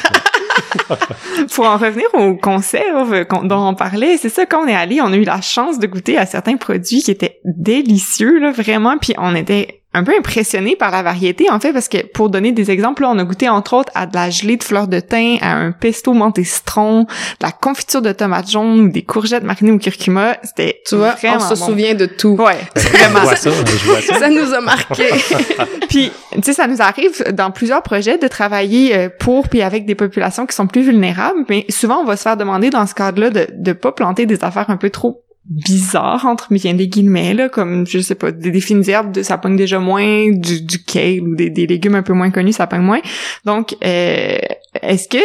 [1.56, 5.12] Pour en revenir aux conserves dont on parlait, c'est ça, quand on est allé, on
[5.12, 9.14] a eu la chance de goûter à certains produits qui étaient délicieux, là, vraiment, puis
[9.18, 12.72] on était un peu impressionné par la variété, en fait, parce que pour donner des
[12.72, 15.38] exemples, là, on a goûté entre autres à de la gelée de fleurs de thym,
[15.42, 17.08] à un pesto menthe citron, de
[17.46, 20.38] la confiture de tomates jaunes ou des courgettes marinées au curcuma.
[20.44, 22.36] C'était Tu vois, on se souvient de tout.
[22.40, 23.26] Ouais, vraiment.
[23.26, 24.20] ça, ça.
[24.20, 25.10] ça nous a marqué.
[25.90, 29.86] puis, tu sais, ça nous arrive dans plusieurs projets de travailler euh, pour puis avec
[29.86, 32.94] des populations qui sont plus vulnérables, mais souvent on va se faire demander dans ce
[32.94, 37.34] cadre-là de de pas planter des affaires un peu trop bizarre entre bien des guillemets
[37.34, 40.84] là comme je sais pas des, des fines herbes ça pogne déjà moins du, du
[40.84, 43.02] kale ou des, des légumes un peu moins connus ça pogne moins.
[43.46, 44.38] Donc euh,
[44.82, 45.18] est-ce que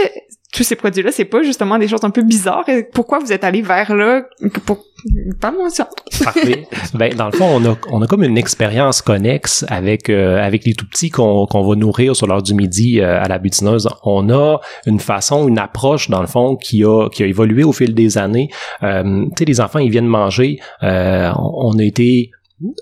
[0.53, 2.65] tous ces produits-là, c'est pas justement des choses un peu bizarres.
[2.93, 4.23] Pourquoi vous êtes allé vers là?
[4.65, 4.79] Pour...
[5.41, 5.89] Parle-moi ça.
[6.25, 6.67] Parfait.
[6.95, 10.65] ben, dans le fond, on a, on a comme une expérience connexe avec, euh, avec
[10.65, 13.89] les tout-petits qu'on, qu'on va nourrir sur l'heure du midi euh, à la butineuse.
[14.05, 17.73] On a une façon, une approche, dans le fond, qui a, qui a évolué au
[17.73, 18.49] fil des années.
[18.83, 20.59] Euh, tu sais, les enfants, ils viennent manger.
[20.83, 22.31] on a été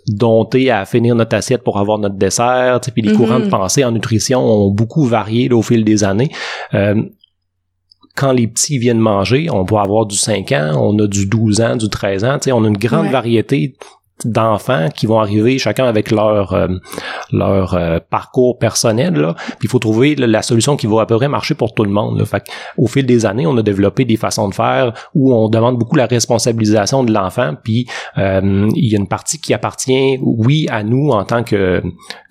[0.09, 3.51] dompté à finir notre assiette pour avoir notre dessert, puis les courants de mm-hmm.
[3.51, 6.31] pensée en nutrition ont beaucoup varié au fil des années.
[6.75, 7.03] Euh,
[8.17, 11.61] quand les petits viennent manger, on peut avoir du 5 ans, on a du 12
[11.61, 13.77] ans, du 13 ans, on a une grande variété
[14.25, 16.69] d'enfants qui vont arriver chacun avec leur euh,
[17.33, 21.17] leur euh, parcours personnel là puis il faut trouver la solution qui va à peu
[21.17, 22.25] près marcher pour tout le monde là.
[22.25, 22.45] fait
[22.79, 25.97] au fil des années on a développé des façons de faire où on demande beaucoup
[25.97, 30.83] la responsabilisation de l'enfant puis euh, il y a une partie qui appartient oui à
[30.83, 31.83] nous en tant que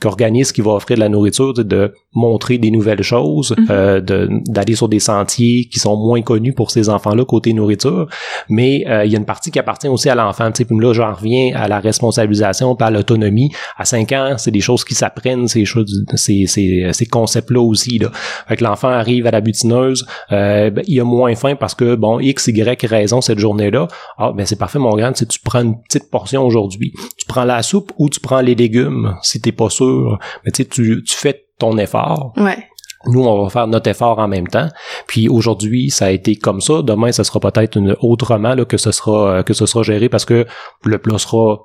[0.01, 3.99] qu'organisme qui va offrir de la nourriture de montrer des nouvelles choses mm-hmm.
[4.01, 8.08] de d'aller sur des sentiers qui sont moins connus pour ces enfants là côté nourriture
[8.49, 11.13] mais il y a une partie qui appartient aussi à l'enfant tu sais là j'en
[11.13, 13.51] reviens à la responsabilisation, par l'autonomie.
[13.78, 17.99] À 5 ans, c'est des choses qui s'apprennent, ces choses, ces, ces, ces concepts-là aussi.
[17.99, 18.12] Là.
[18.47, 21.95] Fait que l'enfant arrive à la butineuse, euh, ben, il a moins faim parce que,
[21.95, 23.88] bon, X, Y raison cette journée-là.
[24.17, 26.93] Ah, ben c'est parfait, mon grand, si tu prends une petite portion aujourd'hui.
[27.17, 30.17] Tu prends la soupe ou tu prends les légumes, si t'es pas sûr.
[30.45, 32.33] Mais tu sais, tu fais ton effort.
[32.37, 32.67] Ouais
[33.07, 34.69] nous, on va faire notre effort en même temps.
[35.07, 36.81] Puis aujourd'hui, ça a été comme ça.
[36.81, 40.45] Demain, ça sera peut-être autrement là, que ce sera que ce sera géré parce que
[40.83, 41.59] le plat sera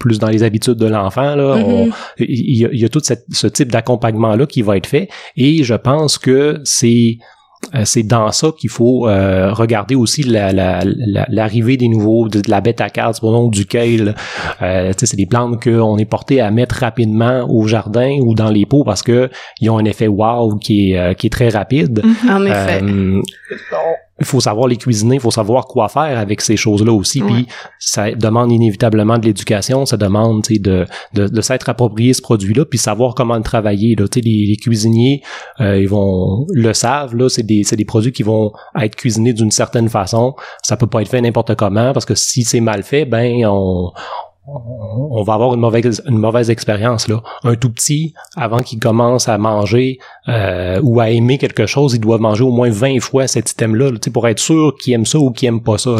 [0.00, 1.36] plus dans les habitudes de l'enfant.
[1.36, 1.92] Là, mm-hmm.
[2.20, 5.08] il, y a, tout ce type d'accompagnement là qui va être fait.
[5.36, 7.24] Et je pense que c'est euh,
[7.84, 13.22] c'est dans ça qu'il faut euh, regarder aussi l'arrivée des nouveaux, de, la bêta carte,
[13.22, 14.14] nom duquel
[14.62, 18.64] euh, c'est des plantes qu'on est porté à mettre rapidement au jardin ou dans les
[18.64, 22.02] pots parce que ils ont un effet wow qui est, qui est très rapide.
[22.28, 22.82] En effet
[24.20, 27.20] il faut savoir les cuisiner, il faut savoir quoi faire avec ces choses-là aussi.
[27.20, 27.46] Puis
[27.78, 32.78] ça demande inévitablement de l'éducation, ça demande de, de, de s'être approprié ce produit-là, puis
[32.78, 33.94] savoir comment le travailler.
[33.94, 34.06] Là.
[34.16, 35.22] Les, les cuisiniers,
[35.60, 39.50] euh, ils vont le savent, là, c'est des, des produits qui vont être cuisinés d'une
[39.50, 40.34] certaine façon.
[40.62, 43.92] Ça peut pas être fait n'importe comment, parce que si c'est mal fait, ben on,
[45.10, 47.22] on va avoir une mauvaise une mauvaise expérience là.
[47.44, 52.00] Un tout petit, avant qu'il commence à manger euh, ou à aimer quelque chose, il
[52.00, 55.30] doit manger au moins 20 fois cet item-là, pour être sûr qu'il aime ça ou
[55.30, 55.96] qu'il aime pas ça.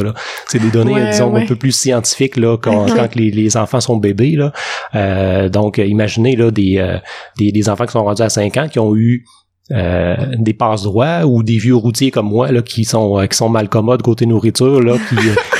[0.47, 3.97] C'est des données, disons, un peu plus scientifiques là, quand, quand les, les, enfants sont
[3.97, 4.37] bébés.
[4.37, 4.53] Là.
[4.95, 6.99] Euh, donc, imaginez là, des, euh,
[7.39, 9.25] des, des enfants qui sont rendus à 5 ans qui ont eu
[9.71, 13.37] euh, des passe droits ou des vieux routiers comme moi là qui sont euh, qui
[13.37, 15.17] sont mal commodes côté nourriture là qui,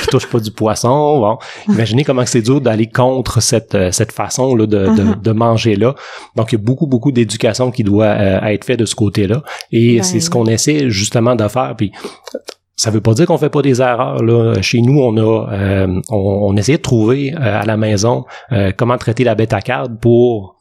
[0.09, 1.37] euh, touchent pas du poisson bon.
[1.67, 5.21] Imaginez comment c'est dur d'aller contre cette cette façon là de, de, mm-hmm.
[5.21, 5.95] de, manger là
[6.35, 8.15] donc il y a beaucoup beaucoup d'éducation qui doit
[8.51, 11.75] être fait de ce côté là et ben c'est ce qu'on essaie justement de faire.
[11.77, 11.91] Puis
[12.75, 14.61] ça veut pas dire qu'on fait pas des erreurs là.
[14.61, 18.25] Chez nous, on a on, on essaie de trouver à la maison
[18.77, 20.59] comment traiter la bêta carte pour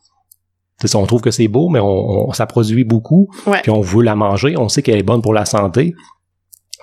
[0.95, 3.29] on trouve que c'est beau, mais on, ça produit beaucoup,
[3.63, 5.95] puis on veut la manger, on sait qu'elle est bonne pour la santé.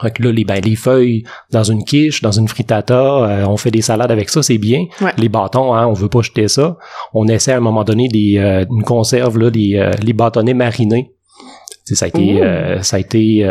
[0.03, 3.71] Donc là, les, ben, les feuilles dans une quiche, dans une frittata, euh, on fait
[3.71, 4.85] des salades avec ça, c'est bien.
[5.17, 6.77] Les bâtons, hein, on veut pas jeter ça.
[7.13, 10.53] On essaie à un moment donné des, euh, une conserve, là, des, euh, les bâtonnets
[10.53, 11.11] marinés.
[11.85, 12.41] ça a été,
[12.81, 13.45] ça a été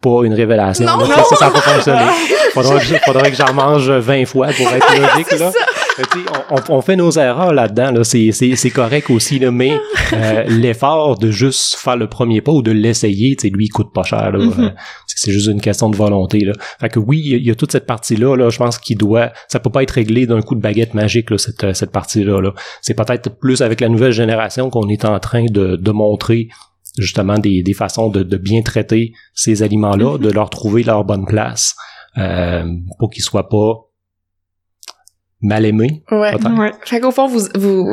[0.00, 0.84] pas une révélation.
[0.84, 1.06] Non, non.
[1.06, 2.00] Ça, ça, pas fonctionné.
[2.52, 5.38] Faudrait, faudrait que j'en mange 20 fois pour être logique.
[5.38, 5.50] là.
[6.50, 8.04] On, on, fait nos erreurs là-dedans, là.
[8.04, 9.72] c'est correct aussi, là, mais
[10.12, 14.02] euh, l'effort de juste faire le premier pas ou de l'essayer, lui, il coûte pas
[14.02, 14.32] cher.
[14.32, 14.64] Mm-hmm.
[14.64, 14.70] Euh,
[15.06, 16.40] c'est juste une question de volonté.
[16.40, 16.52] Là.
[16.80, 19.32] Fait que oui, il y, a toute cette partie-là, là, je pense qu'il doit.
[19.48, 22.40] Ça peut pas être réglé d'un coup de baguette magique, là, cette, cette partie-là.
[22.40, 26.48] -là, c'est peut-être plus avec la nouvelle génération qu'on est en train de, de montrer
[26.98, 30.22] justement des, des façons de, de bien traiter ces aliments-là, mm-hmm.
[30.22, 31.74] de leur trouver leur bonne place
[32.16, 32.64] euh,
[32.98, 33.91] pour qu'ils soient pas
[35.42, 36.02] mal aimé.
[36.10, 36.34] Ouais.
[36.34, 36.72] ouais.
[36.84, 37.88] Fait qu'au fond, vous, vous,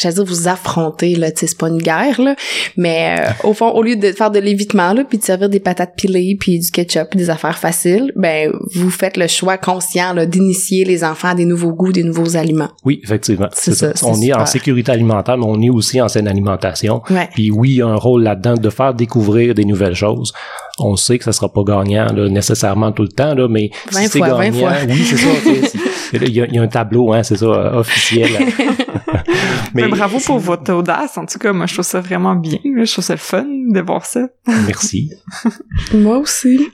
[0.00, 2.34] j'allais dire vous affrontez, là, tu sais, c'est pas une guerre, là.
[2.76, 5.60] Mais, euh, au fond, au lieu de faire de l'évitement, là, puis de servir des
[5.60, 10.12] patates pilées, puis du ketchup, puis des affaires faciles, ben, vous faites le choix conscient,
[10.12, 12.70] là, d'initier les enfants à des nouveaux goûts, des nouveaux aliments.
[12.84, 13.48] Oui, effectivement.
[13.52, 13.92] C'est ça.
[14.02, 17.02] on est en sécurité alimentaire, mais on est aussi en saine alimentation.
[17.10, 17.28] Ouais.
[17.34, 20.32] Puis oui, il y a un rôle là-dedans de faire découvrir des nouvelles choses
[20.80, 24.08] on sait que ça sera pas gagnant là, nécessairement tout le temps là, mais si
[24.08, 25.28] c'est gagnant, oui c'est ça.
[26.28, 28.30] Il y, a, y, a un tableau, hein, c'est ça, euh, officiel.
[29.74, 31.16] mais, bravo pour votre audace.
[31.18, 32.58] En tout cas, moi, je trouve ça vraiment bien.
[32.64, 34.28] Je trouve ça fun de voir ça.
[34.46, 35.10] Merci.
[35.92, 36.68] moi aussi.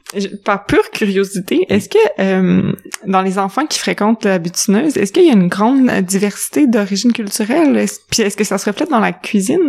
[0.45, 2.73] Par pure curiosité, est-ce que euh,
[3.07, 7.13] dans les enfants qui fréquentent la butineuse, est-ce qu'il y a une grande diversité d'origine
[7.13, 7.77] culturelle?
[7.77, 9.61] Est Puis est-ce que ça se reflète dans la cuisine?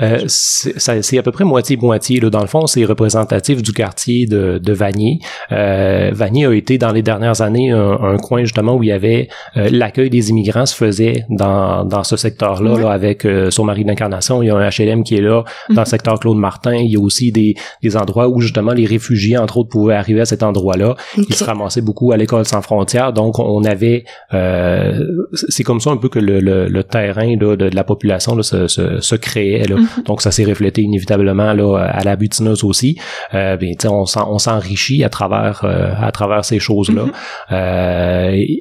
[0.00, 2.20] Euh, c'est à peu près moitié-moitié.
[2.20, 5.18] Dans le fond, c'est représentatif du quartier de, de Vanier.
[5.52, 8.92] Euh, Vanier a été dans les dernières années un, un coin justement où il y
[8.92, 13.64] avait euh, l'accueil des immigrants se faisait dans, dans ce secteur-là, là, avec euh, son
[13.64, 14.42] mari d'incarnation.
[14.42, 15.86] Il y a un HLM qui est là, dans le mhm.
[15.86, 16.74] secteur Claude Martin.
[16.74, 20.20] Il y a aussi des, des endroits où justement les réfugiés, entre autres, pouvaient arriver
[20.20, 20.96] à cet endroit-là.
[21.16, 23.12] Ils se ramassaient beaucoup à l'école sans frontières.
[23.12, 24.04] Donc, on avait...
[24.34, 28.42] Euh, c'est comme ça un peu que le, le, terrain là, de, la population là,
[28.42, 29.66] se, se, se créait.
[29.66, 29.76] Là.
[29.76, 29.88] Mhm.
[30.06, 32.98] Donc, ça s'est reflété inévitablement là, à la butineuse aussi.
[33.34, 34.06] Euh, bien, on
[34.38, 37.06] s'enrichit à travers à travers ces choses-là.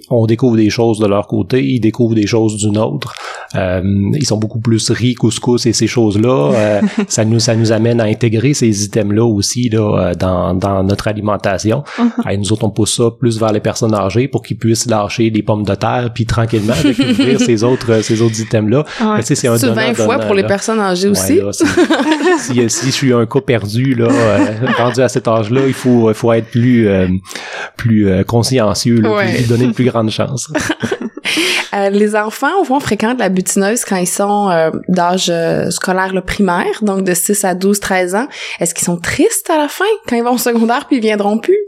[0.09, 3.15] On découvre des choses de leur côté, ils découvrent des choses d'une autre.
[3.55, 3.81] Euh,
[4.13, 6.51] ils sont beaucoup plus riz, couscous et ces choses-là.
[6.53, 9.79] Euh, ça nous ça nous amène à intégrer ces items-là aussi là,
[10.09, 11.83] euh, dans, dans notre alimentation.
[12.29, 15.29] Et nous autres, on pousse ça plus vers les personnes âgées pour qu'ils puissent lâcher
[15.29, 18.85] des pommes de terre puis tranquillement découvrir ces autres ces autres items-là.
[19.01, 19.21] Ouais.
[19.23, 21.39] C'est un 20 fois pour les personnes âgées aussi.
[22.39, 24.07] si, si, je suis un cas perdu là,
[24.77, 26.89] rendu à cet âge-là, il faut il faut être plus
[27.77, 30.51] plus consciencieux, là, puis donner une plus grande chance.
[31.73, 36.13] Euh, les enfants, au fond, fréquentent la butineuse quand ils sont euh, d'âge euh, scolaire
[36.13, 38.27] le primaire, donc de 6 à 12, 13 ans.
[38.59, 41.37] Est-ce qu'ils sont tristes à la fin quand ils vont au secondaire puis ils viendront
[41.37, 41.59] plus?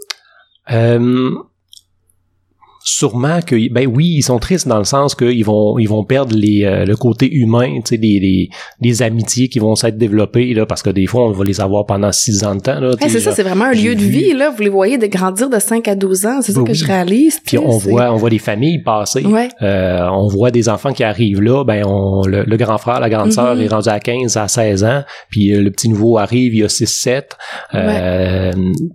[2.83, 6.35] Sûrement que ben oui ils sont tristes dans le sens qu'ils vont ils vont perdre
[6.35, 10.53] les euh, le côté humain tu sais des, des, des amitiés qui vont s'être développées
[10.53, 12.95] là parce que des fois on va les avoir pendant six ans de temps là
[13.01, 14.49] c'est ça c'est vraiment un lieu de vie là.
[14.49, 17.39] Vous les voyez de grandir de 5 à 12 ans c'est ça que je réalise
[17.45, 19.25] puis on voit on voit des familles passer.
[19.61, 23.33] Euh, on voit des enfants qui arrivent là ben on le, grand frère la grande
[23.33, 23.63] sœur mm-hmm.
[23.63, 26.63] est rendu à 15 à 16 ans puis euh, le petit nouveau arrive il y
[26.63, 27.37] a 6 7
[27.75, 28.51] euh,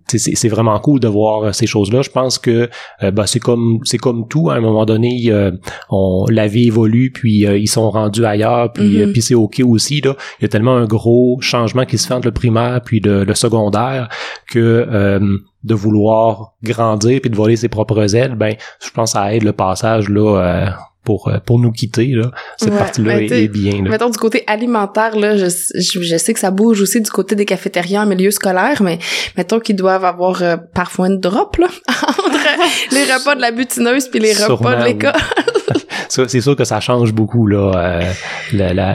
[0.08, 2.70] c'est vraiment cool de voir ces choses là je pense que
[3.02, 5.50] ben, c'est comme c'est comme tout à un moment donné euh,
[5.90, 9.12] on la vie évolue puis euh, ils sont rendus ailleurs puis euh, mm-hmm.
[9.12, 12.14] puis c'est ok aussi là il y a tellement un gros changement qui se fait
[12.14, 14.08] entre le primaire puis le, secondaire
[14.48, 15.18] que
[15.64, 19.42] de vouloir grandir puis de voler ses propres ailes ben je pense que ça aide
[19.42, 23.90] le passage là pour pour nous quitter là cette partie-là est, bien là.
[23.90, 27.44] mettons du côté alimentaire là je, je, sais que ça bouge aussi du côté des
[27.44, 28.98] cafétériens en milieu scolaire mais
[29.36, 31.68] mettons qu'ils doivent avoir parfois une drop là
[32.92, 35.12] les repas de la butineuse puis les repas de l'école.
[36.08, 38.00] C'est sûr que ça change beaucoup là euh,
[38.52, 38.94] la, la,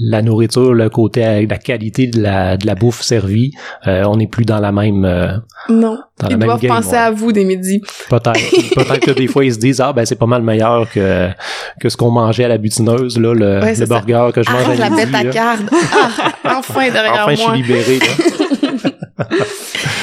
[0.00, 3.52] la, nourriture le côté la qualité de la, de la bouffe servie
[3.86, 5.36] euh, on n'est plus dans la même euh,
[5.68, 5.98] non.
[6.18, 7.80] dans ils doivent penser à vous des midis.
[8.10, 8.32] Peut-être.
[8.74, 11.28] Peut-être que des fois ils se disent ah ben c'est pas mal meilleur que
[11.80, 14.74] que ce qu'on mangeait à la butineuse là le, le burger que je mange à
[14.74, 15.64] la bête à carte
[16.44, 19.26] ah, enfin derrière enfin, moi enfin je suis libéré là.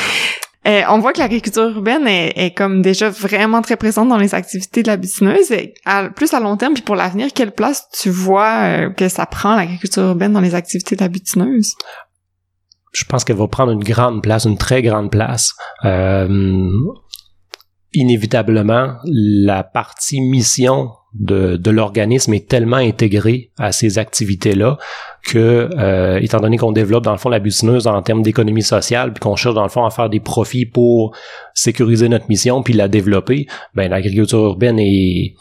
[0.67, 4.83] Euh, on voit que l'agriculture urbaine est, comme déjà vraiment très présente dans les activités
[4.83, 5.51] de la butineuse.
[6.15, 9.55] plus à long terme, puis pour l'avenir, quelle place tu vois euh, que ça prend
[9.55, 11.73] l'agriculture urbaine dans les activités de la butineuse?
[12.93, 15.53] Je pense qu'elle va prendre une grande place, une très grande place.
[15.85, 16.69] Euh,
[17.93, 24.77] inévitablement, la partie mission de, de l'organisme est tellement intégrée à ces activités-là
[25.23, 29.13] que, euh, étant donné qu'on développe dans le fond la butineuse en termes d'économie sociale,
[29.13, 31.15] puis qu'on cherche dans le fond à faire des profits pour
[31.53, 35.35] sécuriser notre mission puis la développer, ben l'agriculture urbaine est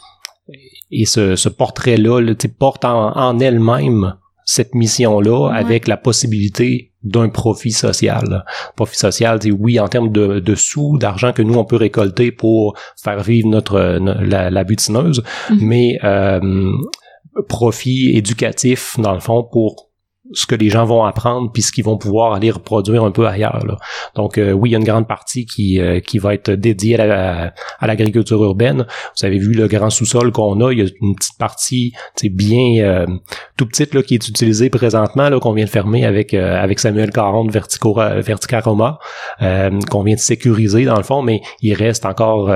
[0.91, 2.21] et ce, ce portrait-là
[2.59, 8.43] porte en, en elle-même cette mission-là avec la possibilité d'un profit social.
[8.75, 12.31] Profit social, c'est oui en termes de, de sous, d'argent que nous on peut récolter
[12.31, 15.57] pour faire vivre notre la, la butineuse, mm-hmm.
[15.61, 16.71] mais euh,
[17.47, 19.91] profit éducatif dans le fond pour
[20.33, 23.27] ce que les gens vont apprendre puis ce qu'ils vont pouvoir aller reproduire un peu
[23.27, 23.65] ailleurs.
[23.65, 23.77] Là.
[24.15, 26.99] Donc euh, oui, il y a une grande partie qui euh, qui va être dédiée
[26.99, 28.85] à, l'agriculture urbaine.
[29.19, 32.83] Vous avez vu le grand sous-sol qu'on a, il y a une petite partie bien
[32.83, 33.07] euh,
[33.57, 37.11] tout petite là qui est utilisée présentement là qu'on vient de fermer avec avec Samuel
[37.11, 38.99] Caron de Vertico Verticaroma
[39.39, 42.51] qu'on vient de sécuriser dans le fond, mais il reste encore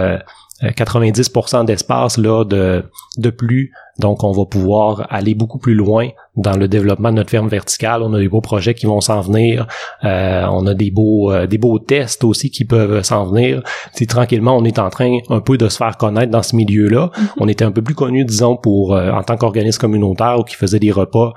[0.61, 2.83] 90% d'espace là de
[3.17, 7.29] de plus donc on va pouvoir aller beaucoup plus loin dans le développement de notre
[7.29, 8.01] ferme verticale.
[8.03, 9.67] On a des beaux projets qui vont s'en venir.
[10.03, 13.61] Euh, on a des beaux euh, des beaux tests aussi qui peuvent s'en venir.
[14.07, 17.07] Tranquillement on est en train un peu de se faire connaître dans ce milieu là
[17.07, 17.27] mm-hmm.
[17.39, 20.55] on était un peu plus connu disons pour euh, en tant qu'organisme communautaire ou qui
[20.55, 21.33] faisait des repas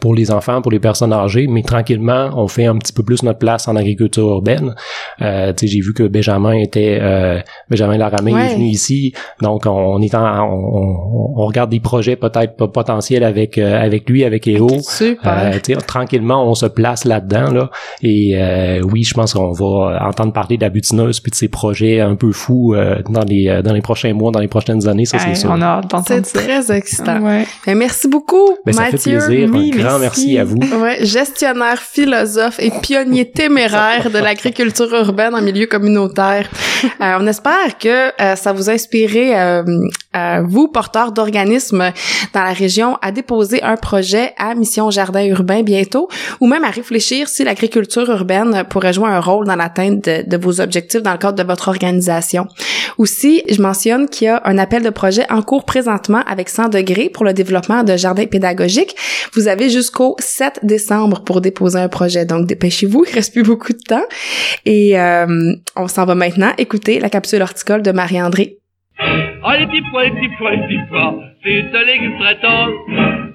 [0.00, 3.24] pour les enfants, pour les personnes âgées, mais tranquillement, on fait un petit peu plus
[3.24, 4.74] notre place en agriculture urbaine.
[5.20, 10.14] Euh, j'ai vu que Benjamin était euh, Benjamin Laramé est venu ici, donc on est
[10.14, 14.68] en, on, on, regarde des projets peut-être potentiels avec euh, avec lui, avec EO.
[14.80, 15.52] Super.
[15.52, 17.70] Euh, tranquillement, on se place là-dedans là.
[18.00, 21.48] Et euh, oui, je pense qu'on va entendre parler de la butineuse puis de ses
[21.48, 22.76] projets un peu fous
[23.08, 25.50] dans les dans les prochains mois, dans les prochaines années, ça c'est sûr.
[25.50, 27.20] On a C'est très excitant.
[27.20, 27.44] Ouais.
[27.74, 29.18] merci beaucoup, ben, Mathieu.
[29.20, 30.58] Ça fait plaisir grand merci à vous.
[30.80, 36.48] Ouais, gestionnaire, philosophe et pionnier téméraire de l'agriculture urbaine en milieu communautaire.
[37.00, 39.62] Euh, on espère que euh, ça vous a inspiré, euh,
[40.46, 41.92] vous, porteurs d'organismes
[42.32, 46.08] dans la région, à déposer un projet à Mission Jardin Urbain bientôt,
[46.40, 50.36] ou même à réfléchir si l'agriculture urbaine pourrait jouer un rôle dans l'atteinte de, de
[50.36, 52.46] vos objectifs dans le cadre de votre organisation.
[52.98, 56.68] Aussi, je mentionne qu'il y a un appel de projet en cours présentement avec 100
[56.68, 58.96] degrés pour le développement de jardins pédagogiques.
[59.34, 63.72] Vous avez jusqu'au 7 décembre pour déposer un projet, donc dépêchez-vous, il reste plus beaucoup
[63.72, 64.04] de temps.
[64.66, 68.58] Et euh, on s'en va maintenant écouter la capsule horticole de Marie-André.
[69.02, 72.72] Oh les petits pois, les petits pois, les petits pois, c'est un légume très tendre.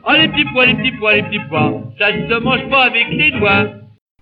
[0.08, 2.84] Oh les petits pois, les petits pois, les petits pois, ça ne se mange pas
[2.84, 3.66] avec les doigts.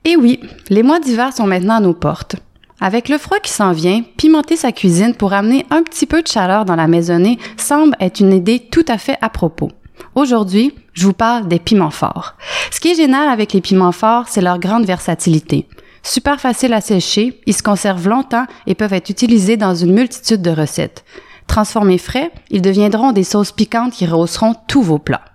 [0.05, 2.37] Et oui, les mois d'hiver sont maintenant à nos portes.
[2.79, 6.27] Avec le froid qui s'en vient, pimenter sa cuisine pour amener un petit peu de
[6.27, 9.71] chaleur dans la maisonnée semble être une idée tout à fait à propos.
[10.15, 12.35] Aujourd'hui, je vous parle des piments forts.
[12.71, 15.67] Ce qui est génial avec les piments forts, c'est leur grande versatilité.
[16.03, 20.41] Super facile à sécher, ils se conservent longtemps et peuvent être utilisés dans une multitude
[20.41, 21.05] de recettes.
[21.47, 25.25] Transformés frais, ils deviendront des sauces piquantes qui rehausseront tous vos plats.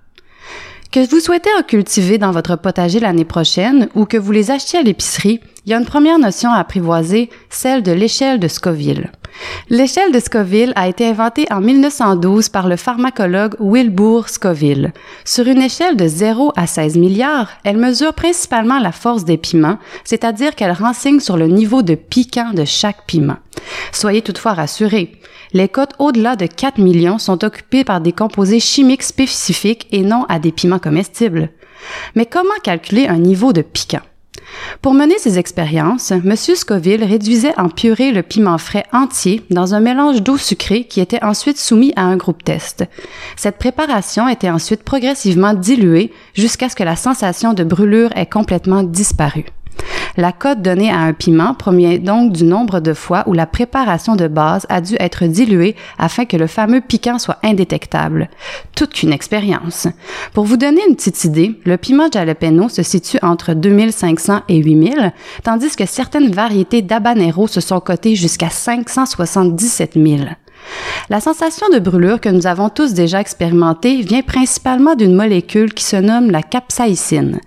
[0.91, 4.79] Que vous souhaitez en cultiver dans votre potager l'année prochaine ou que vous les achetiez
[4.79, 9.11] à l'épicerie, il y a une première notion à apprivoiser, celle de l'échelle de Scoville.
[9.69, 14.95] L'échelle de Scoville a été inventée en 1912 par le pharmacologue Wilbur Scoville.
[15.27, 19.79] Sur une échelle de 0 à 16 milliards, elle mesure principalement la force des piments,
[20.05, 23.37] c'est-à-dire qu'elle renseigne sur le niveau de piquant de chaque piment.
[23.93, 25.21] Soyez toutefois rassurés,
[25.53, 30.25] les cotes au-delà de 4 millions sont occupées par des composés chimiques spécifiques et non
[30.31, 31.51] à des piments comestibles.
[32.15, 34.01] Mais comment calculer un niveau de piquant?
[34.83, 36.37] Pour mener ces expériences, M.
[36.37, 41.23] Scoville réduisait en purée le piment frais entier dans un mélange d'eau sucrée qui était
[41.25, 42.85] ensuite soumis à un groupe test.
[43.37, 48.83] Cette préparation était ensuite progressivement diluée jusqu'à ce que la sensation de brûlure ait complètement
[48.83, 49.47] disparu.
[50.17, 54.17] La cote donnée à un piment provient donc du nombre de fois où la préparation
[54.17, 58.29] de base a dû être diluée afin que le fameux piquant soit indétectable.
[58.75, 59.87] Toute une expérience.
[60.33, 65.13] Pour vous donner une petite idée, le piment jalapeno se situe entre 2500 et 8000,
[65.45, 70.17] tandis que certaines variétés d'habanero se sont cotées jusqu'à 577 000.
[71.11, 75.85] La sensation de brûlure que nous avons tous déjà expérimentée vient principalement d'une molécule qui
[75.85, 77.41] se nomme la capsaïcine.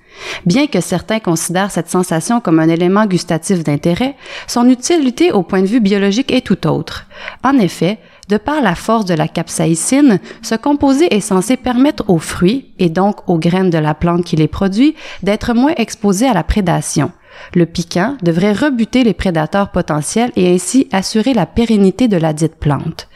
[0.45, 4.15] Bien que certains considèrent cette sensation comme un élément gustatif d'intérêt,
[4.47, 7.05] son utilité au point de vue biologique est tout autre.
[7.43, 7.99] En effet,
[8.29, 12.89] de par la force de la capsaïcine, ce composé est censé permettre aux fruits, et
[12.89, 17.11] donc aux graines de la plante qui les produit, d'être moins exposés à la prédation.
[17.53, 22.55] Le piquant devrait rebuter les prédateurs potentiels et ainsi assurer la pérennité de la dite
[22.55, 23.07] plante.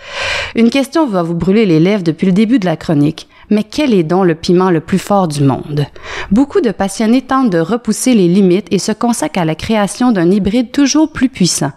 [0.55, 3.28] Une question va vous brûler les lèvres depuis le début de la chronique.
[3.49, 5.86] Mais quel est donc le piment le plus fort du monde?
[6.32, 10.32] Beaucoup de passionnés tentent de repousser les limites et se consacrent à la création d'un
[10.32, 11.72] hybride toujours plus puissant.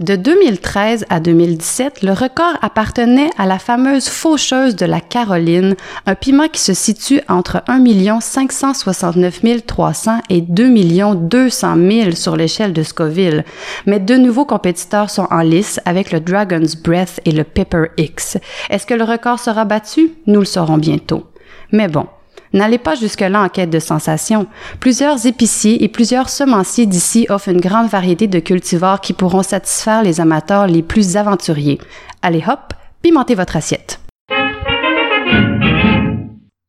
[0.00, 6.14] De 2013 à 2017, le record appartenait à la fameuse faucheuse de la Caroline, un
[6.14, 12.82] piment qui se situe entre 1 569 300 et 2 200 000 sur l'échelle de
[12.82, 13.44] Scoville.
[13.86, 18.38] Mais de nouveaux compétiteurs sont en lice avec le Dragon's Breath et le Pepper X.
[18.70, 20.14] Est-ce que le record sera battu?
[20.26, 21.24] Nous le saurons bientôt.
[21.70, 22.06] Mais bon,
[22.52, 24.46] N'allez pas jusque-là en quête de sensations.
[24.80, 30.02] Plusieurs épiciers et plusieurs semenciers d'ici offrent une grande variété de cultivars qui pourront satisfaire
[30.02, 31.78] les amateurs les plus aventuriers.
[32.20, 34.00] Allez hop, pimentez votre assiette.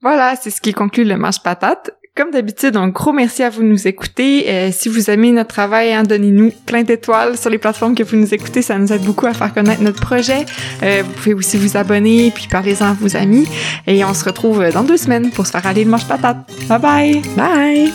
[0.01, 1.91] Voilà, c'est ce qui conclut le manche patate.
[2.15, 4.47] Comme d'habitude, un gros merci à vous de nous écouter.
[4.47, 8.17] Euh, si vous aimez notre travail, hein, donnez-nous plein d'étoiles sur les plateformes que vous
[8.17, 8.61] nous écoutez.
[8.61, 10.45] Ça nous aide beaucoup à faire connaître notre projet.
[10.83, 13.47] Euh, vous pouvez aussi vous abonner, puis parlez-en à vos amis.
[13.87, 16.37] Et on se retrouve dans deux semaines pour se faire aller le manche patate.
[16.69, 17.21] Bye bye!
[17.35, 17.91] Bye!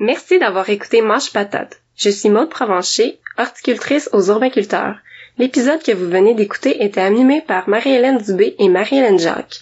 [0.00, 1.80] Merci d'avoir écouté Manche Patate.
[1.94, 4.96] Je suis Maude Provencher, horticultrice aux urbaculteurs.
[5.40, 9.60] L'épisode que vous venez d'écouter était animé par Marie-Hélène Dubé et Marie-Hélène Jacques.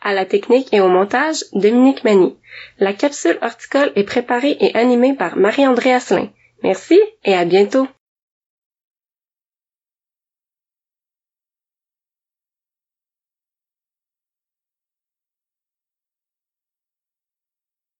[0.00, 2.36] À la technique et au montage, Dominique Mani.
[2.78, 6.28] La capsule horticole est préparée et animée par Marie-André Asselin.
[6.62, 7.88] Merci et à bientôt!